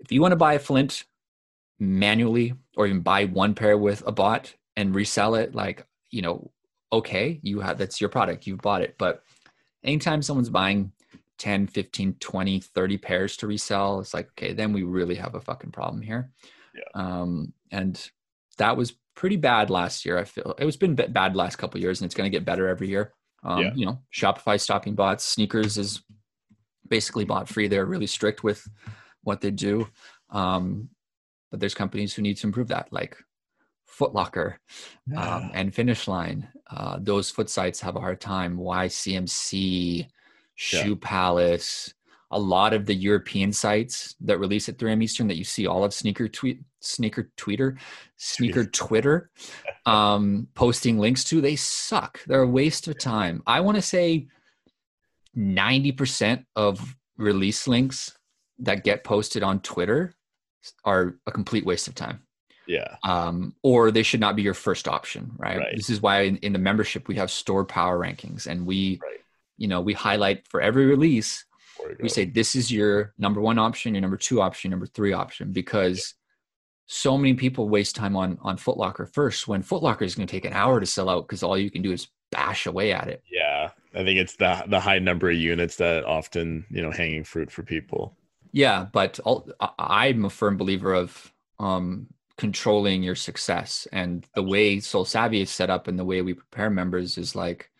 if 0.00 0.12
you 0.12 0.20
want 0.20 0.32
to 0.32 0.36
buy 0.36 0.54
a 0.54 0.58
flint 0.58 1.04
manually, 1.78 2.52
or 2.76 2.86
even 2.86 3.00
buy 3.00 3.24
one 3.24 3.54
pair 3.54 3.78
with 3.78 4.02
a 4.06 4.12
bot 4.12 4.54
and 4.76 4.94
resell 4.94 5.34
it, 5.34 5.54
like, 5.54 5.86
you 6.10 6.22
know, 6.22 6.50
okay, 6.92 7.40
you 7.42 7.60
have 7.60 7.78
that's 7.78 8.00
your 8.00 8.10
product, 8.10 8.46
you've 8.46 8.60
bought 8.60 8.82
it. 8.82 8.96
But 8.98 9.22
anytime 9.84 10.22
someone's 10.22 10.50
buying 10.50 10.92
10, 11.38 11.68
15, 11.68 12.16
20, 12.20 12.60
30 12.60 12.98
pairs 12.98 13.36
to 13.38 13.46
resell, 13.46 14.00
it's 14.00 14.14
like, 14.14 14.28
okay, 14.30 14.52
then 14.52 14.72
we 14.72 14.82
really 14.82 15.14
have 15.14 15.34
a 15.34 15.40
fucking 15.40 15.70
problem 15.70 16.02
here. 16.02 16.30
Yeah. 16.74 16.82
Um, 16.94 17.52
and 17.70 18.10
that 18.58 18.76
was 18.76 18.94
pretty 19.14 19.36
bad 19.36 19.70
last 19.70 20.04
year. 20.04 20.18
I 20.18 20.24
feel 20.24 20.54
it 20.58 20.64
was 20.64 20.76
been 20.76 20.94
bad 20.94 21.36
last 21.36 21.56
couple 21.56 21.80
years, 21.80 22.00
and 22.00 22.06
it's 22.06 22.14
going 22.14 22.30
to 22.30 22.36
get 22.36 22.44
better 22.44 22.68
every 22.68 22.88
year. 22.88 23.14
Um, 23.42 23.62
yeah. 23.62 23.72
You 23.74 23.86
know, 23.86 24.02
Shopify 24.12 24.60
stopping 24.60 24.94
bots, 24.94 25.24
sneakers 25.24 25.78
is 25.78 26.02
basically 26.88 27.24
bot 27.24 27.48
free. 27.48 27.68
They're 27.68 27.86
really 27.86 28.06
strict 28.06 28.44
with 28.44 28.66
what 29.22 29.40
they 29.40 29.50
do, 29.50 29.88
um, 30.30 30.88
but 31.50 31.60
there's 31.60 31.74
companies 31.74 32.14
who 32.14 32.22
need 32.22 32.36
to 32.38 32.46
improve 32.46 32.68
that, 32.68 32.88
like 32.90 33.16
Footlocker 33.98 34.56
um, 35.16 35.50
and 35.54 35.74
Finish 35.74 36.08
Line. 36.08 36.48
Uh, 36.70 36.98
those 37.00 37.30
foot 37.30 37.50
sites 37.50 37.80
have 37.80 37.96
a 37.96 38.00
hard 38.00 38.20
time. 38.20 38.56
YCMC, 38.56 40.06
Shoe 40.54 40.88
yeah. 40.88 40.94
Palace, 41.00 41.94
a 42.30 42.38
lot 42.38 42.72
of 42.72 42.86
the 42.86 42.94
European 42.94 43.52
sites 43.52 44.14
that 44.20 44.38
release 44.38 44.68
at 44.68 44.78
3 44.78 44.90
a.m. 44.90 45.02
Eastern 45.02 45.28
that 45.28 45.36
you 45.36 45.44
see 45.44 45.66
all 45.66 45.84
of 45.84 45.92
sneaker 45.92 46.28
tweet 46.28 46.60
sneaker 46.80 47.30
tweeter 47.36 47.76
sneaker 48.16 48.64
twitter 48.64 49.30
um, 49.86 50.48
posting 50.54 50.98
links 50.98 51.24
to 51.24 51.40
they 51.40 51.56
suck 51.56 52.20
they're 52.26 52.42
a 52.42 52.46
waste 52.46 52.88
of 52.88 52.98
time 52.98 53.42
i 53.46 53.60
want 53.60 53.76
to 53.76 53.82
say 53.82 54.26
90% 55.36 56.44
of 56.56 56.96
release 57.16 57.68
links 57.68 58.16
that 58.58 58.82
get 58.82 59.04
posted 59.04 59.42
on 59.42 59.60
twitter 59.60 60.14
are 60.84 61.16
a 61.26 61.32
complete 61.32 61.64
waste 61.64 61.86
of 61.86 61.94
time 61.94 62.22
yeah 62.66 62.96
um, 63.04 63.54
or 63.62 63.90
they 63.90 64.02
should 64.02 64.20
not 64.20 64.36
be 64.36 64.42
your 64.42 64.54
first 64.54 64.86
option 64.86 65.30
right, 65.38 65.58
right. 65.58 65.76
this 65.76 65.90
is 65.90 66.00
why 66.00 66.22
in, 66.22 66.36
in, 66.38 66.52
the 66.52 66.58
membership 66.58 67.08
we 67.08 67.14
have 67.16 67.30
store 67.30 67.64
power 67.64 67.98
rankings 67.98 68.46
and 68.46 68.64
we 68.64 68.98
right. 69.02 69.18
you 69.58 69.66
know 69.66 69.80
we 69.80 69.92
highlight 69.92 70.46
for 70.48 70.60
every 70.60 70.86
release 70.86 71.44
we 72.00 72.08
say 72.08 72.24
this 72.24 72.54
is 72.54 72.70
your 72.70 73.14
number 73.18 73.40
one 73.40 73.58
option, 73.58 73.94
your 73.94 74.00
number 74.00 74.16
two 74.16 74.40
option, 74.40 74.70
number 74.70 74.86
three 74.86 75.12
option, 75.12 75.52
because 75.52 76.14
so 76.86 77.16
many 77.16 77.34
people 77.34 77.68
waste 77.68 77.96
time 77.96 78.16
on 78.16 78.38
on 78.42 78.56
Footlocker 78.56 79.12
first 79.12 79.48
when 79.48 79.62
Footlocker 79.62 80.02
is 80.02 80.14
going 80.14 80.26
to 80.26 80.30
take 80.30 80.44
an 80.44 80.52
hour 80.52 80.80
to 80.80 80.86
sell 80.86 81.08
out 81.08 81.26
because 81.26 81.42
all 81.42 81.56
you 81.56 81.70
can 81.70 81.82
do 81.82 81.92
is 81.92 82.08
bash 82.30 82.66
away 82.66 82.92
at 82.92 83.08
it. 83.08 83.22
Yeah, 83.30 83.70
I 83.94 84.04
think 84.04 84.18
it's 84.18 84.36
the 84.36 84.64
the 84.68 84.80
high 84.80 84.98
number 84.98 85.30
of 85.30 85.36
units 85.36 85.76
that 85.76 86.04
often 86.04 86.64
you 86.70 86.82
know 86.82 86.90
hanging 86.90 87.24
fruit 87.24 87.50
for 87.50 87.62
people. 87.62 88.16
Yeah, 88.52 88.86
but 88.92 89.20
I'm 89.78 90.24
a 90.24 90.30
firm 90.30 90.56
believer 90.56 90.92
of 90.92 91.32
um, 91.60 92.08
controlling 92.40 93.02
your 93.02 93.14
success, 93.14 93.86
and 93.92 94.26
the 94.34 94.42
way 94.42 94.80
Sole 94.80 95.04
Savvy 95.04 95.42
is 95.42 95.50
set 95.50 95.68
up 95.68 95.88
and 95.88 95.98
the 95.98 96.06
way 96.06 96.22
we 96.22 96.32
prepare 96.32 96.70
members 96.70 97.18
is 97.18 97.36
like 97.36 97.70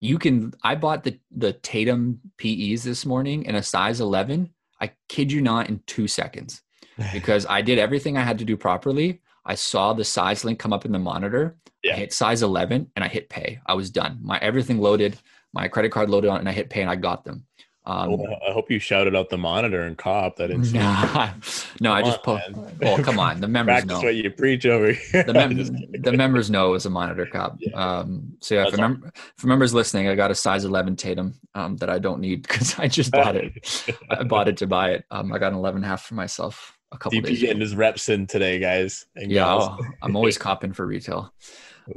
you 0.00 0.16
can 0.16 0.54
i 0.62 0.74
bought 0.74 1.02
the 1.04 1.18
the 1.30 1.52
tatum 1.52 2.20
pes 2.38 2.82
this 2.82 3.04
morning 3.04 3.44
in 3.44 3.56
a 3.56 3.62
size 3.62 4.00
11 4.00 4.48
i 4.80 4.88
kid 5.08 5.32
you 5.32 5.40
not 5.40 5.68
in 5.68 5.82
two 5.86 6.08
seconds. 6.08 6.62
Because 7.12 7.44
i 7.46 7.60
did 7.62 7.78
everything 7.78 8.16
i 8.16 8.22
had 8.22 8.38
to 8.38 8.44
do 8.44 8.56
properly. 8.56 9.20
I 9.44 9.54
saw 9.54 9.92
the 9.92 10.04
size 10.04 10.44
link 10.44 10.58
come 10.58 10.72
up 10.72 10.84
in 10.84 10.92
the 10.92 10.98
monitor. 10.98 11.56
Yeah. 11.82 11.94
i 11.94 11.96
hit 11.96 12.12
size 12.12 12.42
11 12.42 12.90
and 12.94 13.04
i 13.04 13.08
hit 13.08 13.28
pay. 13.28 13.60
I 13.66 13.74
was 13.74 13.90
done. 13.90 14.18
My 14.22 14.38
everything 14.38 14.78
loaded 14.80 15.18
my 15.52 15.68
credit 15.68 15.92
card 15.92 16.08
loaded 16.10 16.30
on 16.30 16.40
and 16.40 16.48
i 16.48 16.52
hit 16.52 16.70
pay 16.70 16.82
and 16.82 16.90
i 16.90 16.96
got 16.96 17.24
them 17.24 17.46
um, 17.88 18.20
I 18.46 18.52
hope 18.52 18.70
you 18.70 18.78
shouted 18.78 19.16
out 19.16 19.30
the 19.30 19.38
monitor 19.38 19.80
and 19.80 19.96
cop 19.96 20.36
that 20.36 20.48
didn't. 20.48 20.72
Nah, 20.78 21.30
no, 21.80 21.90
I 21.90 22.02
just 22.02 22.22
pulled. 22.22 22.40
Well, 22.80 22.98
come 23.02 23.18
on, 23.18 23.40
the 23.40 23.48
members 23.48 23.72
Practice 23.72 23.88
know 23.90 24.00
what 24.02 24.14
you 24.14 24.30
preach 24.30 24.66
over 24.66 24.92
here. 24.92 25.22
The, 25.22 25.32
mem- 25.32 26.02
the 26.02 26.12
members 26.12 26.50
know 26.50 26.68
it 26.68 26.72
was 26.72 26.84
a 26.84 26.90
monitor 26.90 27.24
cop. 27.24 27.56
Yeah. 27.58 27.72
Um, 27.72 28.36
so 28.40 28.56
yeah, 28.56 28.68
if, 28.68 28.76
mem- 28.76 29.10
if 29.38 29.42
members 29.42 29.72
listening, 29.72 30.06
I 30.06 30.14
got 30.14 30.30
a 30.30 30.34
size 30.34 30.66
11 30.66 30.96
Tatum 30.96 31.34
um, 31.54 31.78
that 31.78 31.88
I 31.88 31.98
don't 31.98 32.20
need 32.20 32.42
because 32.42 32.78
I 32.78 32.88
just 32.88 33.10
bought 33.10 33.36
it. 33.36 33.96
I 34.10 34.22
bought 34.22 34.48
it 34.48 34.58
to 34.58 34.66
buy 34.66 34.90
it. 34.90 35.06
Um, 35.10 35.32
I 35.32 35.38
got 35.38 35.52
an 35.52 35.58
11 35.58 35.78
and 35.78 35.84
a 35.86 35.88
half 35.88 36.02
for 36.02 36.14
myself 36.14 36.76
a 36.92 36.98
couple 36.98 37.18
DP 37.18 37.24
days. 37.24 37.40
getting 37.40 37.60
his 37.60 37.74
reps 37.74 38.10
in 38.10 38.26
today, 38.26 38.58
guys. 38.58 39.06
and 39.16 39.32
yeah, 39.32 39.50
oh, 39.50 39.78
I'm 40.02 40.14
always 40.14 40.36
copping 40.36 40.74
for 40.74 40.86
retail. 40.86 41.32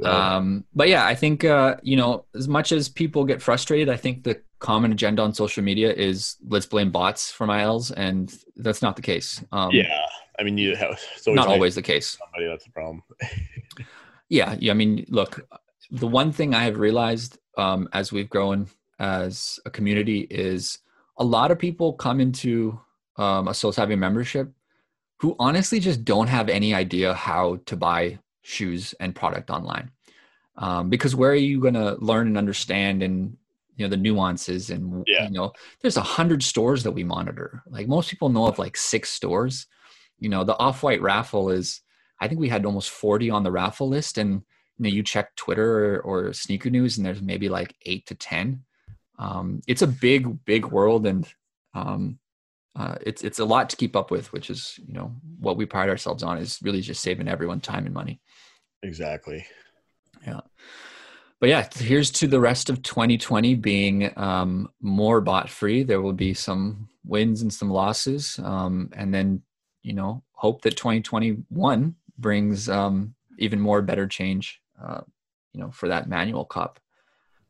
Um, 0.04 0.64
but 0.74 0.88
yeah, 0.88 1.04
I 1.04 1.14
think 1.14 1.44
uh, 1.44 1.76
you 1.82 1.96
know, 1.96 2.24
as 2.34 2.48
much 2.48 2.72
as 2.72 2.88
people 2.88 3.24
get 3.24 3.42
frustrated, 3.42 3.90
I 3.90 3.96
think 3.96 4.24
the 4.24 4.40
common 4.62 4.92
agenda 4.92 5.20
on 5.22 5.34
social 5.34 5.62
media 5.62 5.92
is 5.92 6.36
let's 6.48 6.66
blame 6.66 6.90
bots 6.90 7.30
for 7.30 7.46
my 7.46 7.62
L's, 7.62 7.90
and 7.90 8.32
that's 8.56 8.80
not 8.80 8.94
the 8.94 9.02
case. 9.02 9.44
Um, 9.50 9.70
yeah, 9.72 10.06
I 10.38 10.44
mean, 10.44 10.56
you 10.56 10.76
have 10.76 10.98
it's 11.16 11.26
always 11.26 11.36
not 11.36 11.48
nice 11.48 11.54
always 11.54 11.74
the 11.74 11.82
case. 11.82 12.16
Somebody 12.18 12.46
that's 12.46 12.64
the 12.64 12.70
problem. 12.70 13.02
yeah, 14.28 14.56
yeah. 14.58 14.70
I 14.70 14.74
mean, 14.74 15.04
look, 15.08 15.46
the 15.90 16.06
one 16.06 16.30
thing 16.32 16.54
I 16.54 16.64
have 16.64 16.78
realized 16.78 17.38
um, 17.58 17.88
as 17.92 18.12
we've 18.12 18.30
grown 18.30 18.68
as 19.00 19.58
a 19.66 19.70
community 19.70 20.20
is 20.30 20.78
a 21.18 21.24
lot 21.24 21.50
of 21.50 21.58
people 21.58 21.94
come 21.94 22.20
into 22.20 22.80
um, 23.16 23.48
a 23.48 23.54
Sole 23.54 23.72
Savvy 23.72 23.96
membership 23.96 24.48
who 25.18 25.34
honestly 25.38 25.80
just 25.80 26.04
don't 26.04 26.28
have 26.28 26.48
any 26.48 26.72
idea 26.72 27.14
how 27.14 27.58
to 27.66 27.76
buy 27.76 28.18
shoes 28.42 28.94
and 29.00 29.14
product 29.14 29.50
online. 29.50 29.90
Um, 30.56 30.88
because 30.88 31.16
where 31.16 31.30
are 31.30 31.34
you 31.34 31.60
going 31.60 31.74
to 31.74 31.96
learn 32.00 32.26
and 32.26 32.38
understand 32.38 33.02
and 33.02 33.36
you 33.76 33.84
know 33.84 33.90
the 33.90 33.96
nuances 33.96 34.70
and 34.70 35.04
yeah. 35.06 35.24
you 35.24 35.30
know 35.30 35.52
there's 35.80 35.96
a 35.96 36.02
hundred 36.02 36.42
stores 36.42 36.82
that 36.82 36.92
we 36.92 37.04
monitor. 37.04 37.62
Like 37.66 37.88
most 37.88 38.10
people 38.10 38.28
know 38.28 38.46
of 38.46 38.58
like 38.58 38.76
six 38.76 39.10
stores. 39.10 39.66
You 40.18 40.28
know 40.28 40.44
the 40.44 40.58
off-white 40.58 41.02
raffle 41.02 41.50
is 41.50 41.80
i 42.20 42.28
think 42.28 42.38
we 42.40 42.48
had 42.48 42.64
almost 42.64 42.90
40 42.90 43.30
on 43.30 43.42
the 43.42 43.50
raffle 43.50 43.88
list 43.88 44.18
and 44.18 44.34
you 44.78 44.84
know 44.84 44.88
you 44.88 45.02
check 45.02 45.34
twitter 45.34 45.96
or, 45.96 46.00
or 46.00 46.32
sneaker 46.32 46.70
news 46.70 46.96
and 46.96 47.04
there's 47.04 47.20
maybe 47.20 47.48
like 47.48 47.74
eight 47.86 48.06
to 48.06 48.14
ten. 48.14 48.62
Um, 49.18 49.60
it's 49.66 49.82
a 49.82 49.86
big 49.86 50.44
big 50.44 50.66
world 50.66 51.06
and 51.06 51.26
um, 51.74 52.18
uh, 52.76 52.96
it's 53.00 53.22
it's 53.22 53.38
a 53.38 53.44
lot 53.44 53.68
to 53.70 53.76
keep 53.76 53.96
up 53.96 54.10
with 54.10 54.32
which 54.32 54.48
is 54.48 54.78
you 54.86 54.94
know 54.94 55.14
what 55.38 55.56
we 55.56 55.66
pride 55.66 55.88
ourselves 55.88 56.22
on 56.22 56.38
is 56.38 56.60
really 56.62 56.80
just 56.80 57.02
saving 57.02 57.28
everyone 57.28 57.60
time 57.60 57.84
and 57.84 57.94
money. 57.94 58.20
Exactly. 58.82 59.44
Yeah 60.26 60.40
but 61.42 61.48
yeah, 61.48 61.66
here's 61.74 62.12
to 62.12 62.28
the 62.28 62.38
rest 62.38 62.70
of 62.70 62.84
2020 62.84 63.56
being 63.56 64.16
um, 64.16 64.70
more 64.80 65.20
bot 65.20 65.50
free. 65.50 65.82
There 65.82 66.00
will 66.00 66.12
be 66.12 66.34
some 66.34 66.88
wins 67.04 67.42
and 67.42 67.52
some 67.52 67.68
losses, 67.68 68.38
um, 68.44 68.90
and 68.92 69.12
then 69.12 69.42
you 69.82 69.92
know 69.92 70.22
hope 70.34 70.62
that 70.62 70.76
2021 70.76 71.96
brings 72.16 72.68
um, 72.68 73.16
even 73.40 73.58
more 73.58 73.82
better 73.82 74.06
change. 74.06 74.60
Uh, 74.80 75.00
you 75.52 75.60
know, 75.60 75.72
for 75.72 75.88
that 75.88 76.08
manual 76.08 76.44
cup. 76.44 76.78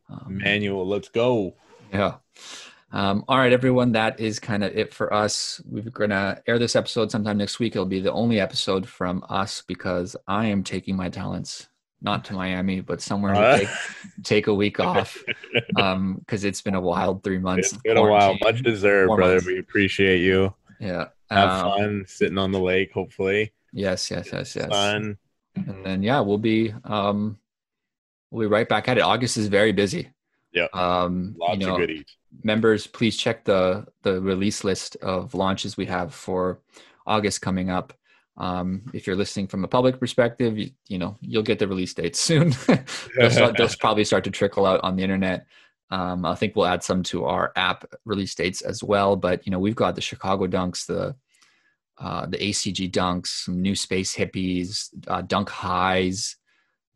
Um, 0.09 0.39
manual, 0.39 0.87
let's 0.87 1.09
go. 1.09 1.53
Yeah. 1.93 2.15
Um, 2.91 3.23
all 3.27 3.37
right, 3.37 3.53
everyone. 3.53 3.91
That 3.91 4.19
is 4.19 4.39
kind 4.39 4.63
of 4.63 4.75
it 4.75 4.91
for 4.91 5.13
us. 5.13 5.61
We're 5.65 5.83
gonna 5.83 6.41
air 6.47 6.57
this 6.57 6.75
episode 6.75 7.11
sometime 7.11 7.37
next 7.37 7.59
week. 7.59 7.75
It'll 7.75 7.85
be 7.85 7.99
the 7.99 8.11
only 8.11 8.39
episode 8.39 8.89
from 8.89 9.23
us 9.29 9.61
because 9.67 10.15
I 10.27 10.47
am 10.47 10.63
taking 10.63 10.95
my 10.95 11.09
talents 11.09 11.67
not 12.03 12.25
to 12.25 12.33
Miami, 12.33 12.81
but 12.81 13.01
somewhere 13.01 13.33
uh, 13.33 13.57
take, 13.57 13.69
take, 14.23 14.47
a 14.47 14.53
week 14.53 14.79
off 14.81 15.17
because 15.69 15.93
um, 15.93 16.23
it's 16.27 16.61
been 16.61 16.75
a 16.75 16.81
wild 16.81 17.23
three 17.23 17.39
months. 17.39 17.73
It's 17.73 17.81
been 17.81 17.97
a 17.97 18.03
while, 18.03 18.37
much 18.41 18.61
deserved, 18.61 19.15
brother. 19.15 19.35
Months. 19.35 19.47
We 19.47 19.59
appreciate 19.59 20.19
you. 20.19 20.53
Yeah, 20.79 21.07
have 21.29 21.49
um, 21.49 21.71
fun 21.71 22.05
sitting 22.07 22.37
on 22.37 22.51
the 22.51 22.59
lake. 22.59 22.91
Hopefully, 22.91 23.53
yes, 23.71 24.11
yes, 24.11 24.29
yes, 24.31 24.55
yes. 24.55 24.67
Fun, 24.67 25.17
and 25.55 25.85
then 25.85 26.03
yeah, 26.03 26.19
we'll 26.19 26.37
be 26.37 26.73
um, 26.83 27.39
we'll 28.29 28.47
be 28.47 28.51
right 28.51 28.67
back 28.67 28.89
at 28.89 28.97
it. 28.97 29.01
August 29.01 29.37
is 29.37 29.47
very 29.47 29.71
busy. 29.71 30.09
Yeah, 30.51 30.67
um, 30.73 31.35
lots 31.39 31.59
you 31.59 31.65
know, 31.65 31.73
of 31.73 31.79
goodies. 31.79 32.05
Members, 32.43 32.85
please 32.85 33.15
check 33.15 33.45
the 33.45 33.85
the 34.01 34.19
release 34.19 34.63
list 34.63 34.97
of 34.97 35.33
launches 35.33 35.77
we 35.77 35.85
have 35.85 36.13
for 36.13 36.59
August 37.07 37.41
coming 37.41 37.69
up. 37.69 37.93
Um, 38.35 38.89
if 38.93 39.05
you're 39.05 39.15
listening 39.15 39.47
from 39.47 39.63
a 39.63 39.67
public 39.67 39.99
perspective, 39.99 40.57
you, 40.57 40.71
you 40.87 40.97
know 40.97 41.17
you'll 41.21 41.43
get 41.43 41.59
the 41.59 41.67
release 41.67 41.93
dates 41.93 42.19
soon. 42.19 42.53
they'll, 43.17 43.29
start, 43.29 43.57
they'll, 43.57 43.69
probably 43.79 44.03
start 44.03 44.23
to 44.23 44.31
trickle 44.31 44.65
out 44.65 44.79
on 44.83 44.95
the 44.95 45.03
internet. 45.03 45.45
Um, 45.91 46.25
I 46.25 46.33
think 46.33 46.55
we'll 46.55 46.65
add 46.65 46.83
some 46.83 47.03
to 47.03 47.25
our 47.25 47.51
app 47.55 47.85
release 48.05 48.33
dates 48.33 48.61
as 48.61 48.83
well. 48.83 49.15
But 49.15 49.45
you 49.45 49.51
know 49.51 49.59
we've 49.59 49.75
got 49.75 49.95
the 49.95 50.01
Chicago 50.01 50.47
Dunks, 50.47 50.87
the 50.87 51.15
uh, 51.99 52.25
the 52.25 52.37
ACG 52.37 52.91
Dunks, 52.91 53.27
some 53.27 53.61
new 53.61 53.75
Space 53.75 54.15
Hippies, 54.15 54.89
uh, 55.07 55.21
Dunk 55.21 55.49
Highs. 55.49 56.35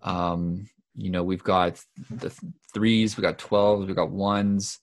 Um, 0.01 0.67
you 0.95 1.11
know 1.11 1.23
we've 1.23 1.43
got 1.43 1.79
the 2.09 2.33
threes, 2.73 3.15
we 3.15 3.21
got 3.21 3.37
twelves, 3.37 3.85
we 3.85 3.93
got 3.93 4.09
ones. 4.09 4.79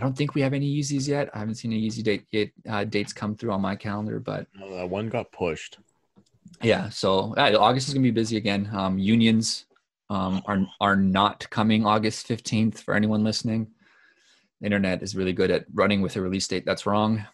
I 0.00 0.02
don't 0.02 0.16
think 0.16 0.34
we 0.34 0.40
have 0.40 0.54
any 0.54 0.66
Yeezys 0.78 1.06
yet. 1.06 1.28
I 1.34 1.40
haven't 1.40 1.56
seen 1.56 1.74
a 1.74 1.76
Yeezy 1.76 2.02
date 2.02 2.24
yet, 2.30 2.48
uh, 2.66 2.84
dates 2.84 3.12
come 3.12 3.36
through 3.36 3.52
on 3.52 3.60
my 3.60 3.76
calendar, 3.76 4.18
but 4.18 4.46
one 4.86 5.10
got 5.10 5.30
pushed. 5.30 5.78
Yeah, 6.62 6.88
so 6.88 7.34
uh, 7.36 7.54
August 7.60 7.88
is 7.88 7.94
gonna 7.94 8.04
be 8.04 8.10
busy 8.10 8.38
again. 8.38 8.70
Um, 8.72 8.98
unions 8.98 9.66
um, 10.08 10.40
are 10.46 10.66
are 10.80 10.96
not 10.96 11.48
coming 11.50 11.84
August 11.84 12.26
fifteenth 12.26 12.80
for 12.80 12.94
anyone 12.94 13.22
listening. 13.22 13.68
The 14.60 14.66
internet 14.66 15.02
is 15.02 15.14
really 15.14 15.34
good 15.34 15.50
at 15.50 15.66
running 15.74 16.00
with 16.00 16.16
a 16.16 16.22
release 16.22 16.48
date 16.48 16.64
that's 16.64 16.86
wrong, 16.86 17.26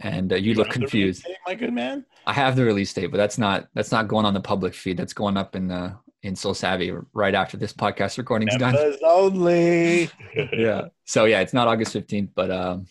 and 0.00 0.30
uh, 0.30 0.36
you, 0.36 0.50
you 0.50 0.56
look 0.58 0.68
confused. 0.68 1.24
Date, 1.24 1.38
my 1.46 1.54
good 1.54 1.72
man. 1.72 2.04
I 2.26 2.34
have 2.34 2.54
the 2.54 2.64
release 2.64 2.92
date, 2.92 3.06
but 3.06 3.16
that's 3.16 3.38
not 3.38 3.68
that's 3.72 3.92
not 3.92 4.08
going 4.08 4.26
on 4.26 4.34
the 4.34 4.40
public 4.40 4.74
feed. 4.74 4.98
That's 4.98 5.14
going 5.14 5.38
up 5.38 5.56
in 5.56 5.68
the 5.68 5.96
in 6.22 6.36
Sole 6.36 6.54
Savvy 6.54 6.92
right 7.12 7.34
after 7.34 7.56
this 7.56 7.72
podcast 7.72 8.16
recording 8.18 8.48
is 8.48 8.56
done. 8.56 8.76
only. 9.04 10.10
yeah. 10.52 10.86
So 11.04 11.24
yeah, 11.24 11.40
it's 11.40 11.52
not 11.52 11.68
August 11.68 11.94
15th, 11.94 12.30
but 12.34 12.50
um, 12.50 12.86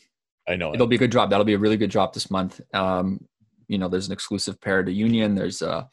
I 0.47 0.55
know 0.55 0.73
it'll 0.73 0.87
it. 0.87 0.89
be 0.89 0.95
a 0.97 0.99
good 0.99 1.11
drop. 1.11 1.29
That'll 1.29 1.45
be 1.45 1.53
a 1.53 1.59
really 1.59 1.77
good 1.77 1.89
drop 1.89 2.13
this 2.13 2.29
month. 2.29 2.59
Um, 2.73 3.25
you 3.67 3.77
know, 3.77 3.87
there's 3.87 4.07
an 4.07 4.13
exclusive 4.13 4.59
pair 4.59 4.83
to 4.83 4.91
Union. 4.91 5.33
There's 5.33 5.61
a 5.61 5.87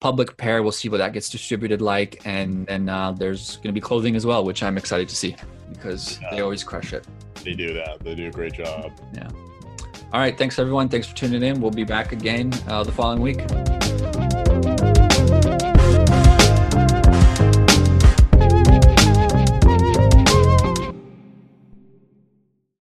public 0.00 0.36
pair. 0.38 0.62
We'll 0.62 0.72
see 0.72 0.88
what 0.88 0.98
that 0.98 1.12
gets 1.12 1.28
distributed 1.28 1.82
like, 1.82 2.22
and 2.24 2.66
then 2.66 2.88
uh, 2.88 3.12
there's 3.12 3.56
going 3.56 3.68
to 3.68 3.72
be 3.72 3.80
clothing 3.80 4.16
as 4.16 4.24
well, 4.24 4.44
which 4.44 4.62
I'm 4.62 4.78
excited 4.78 5.08
to 5.10 5.16
see 5.16 5.36
because 5.70 6.18
yeah. 6.20 6.30
they 6.30 6.40
always 6.40 6.64
crush 6.64 6.94
it. 6.94 7.06
They 7.44 7.52
do 7.52 7.74
that. 7.74 8.00
They 8.00 8.14
do 8.14 8.28
a 8.28 8.30
great 8.30 8.54
job. 8.54 8.98
Yeah. 9.12 9.28
All 10.12 10.20
right. 10.20 10.36
Thanks 10.36 10.58
everyone. 10.58 10.88
Thanks 10.88 11.08
for 11.08 11.14
tuning 11.14 11.42
in. 11.42 11.60
We'll 11.60 11.70
be 11.70 11.84
back 11.84 12.12
again 12.12 12.52
uh, 12.68 12.84
the 12.84 12.92
following 12.92 13.20
week. 13.20 13.83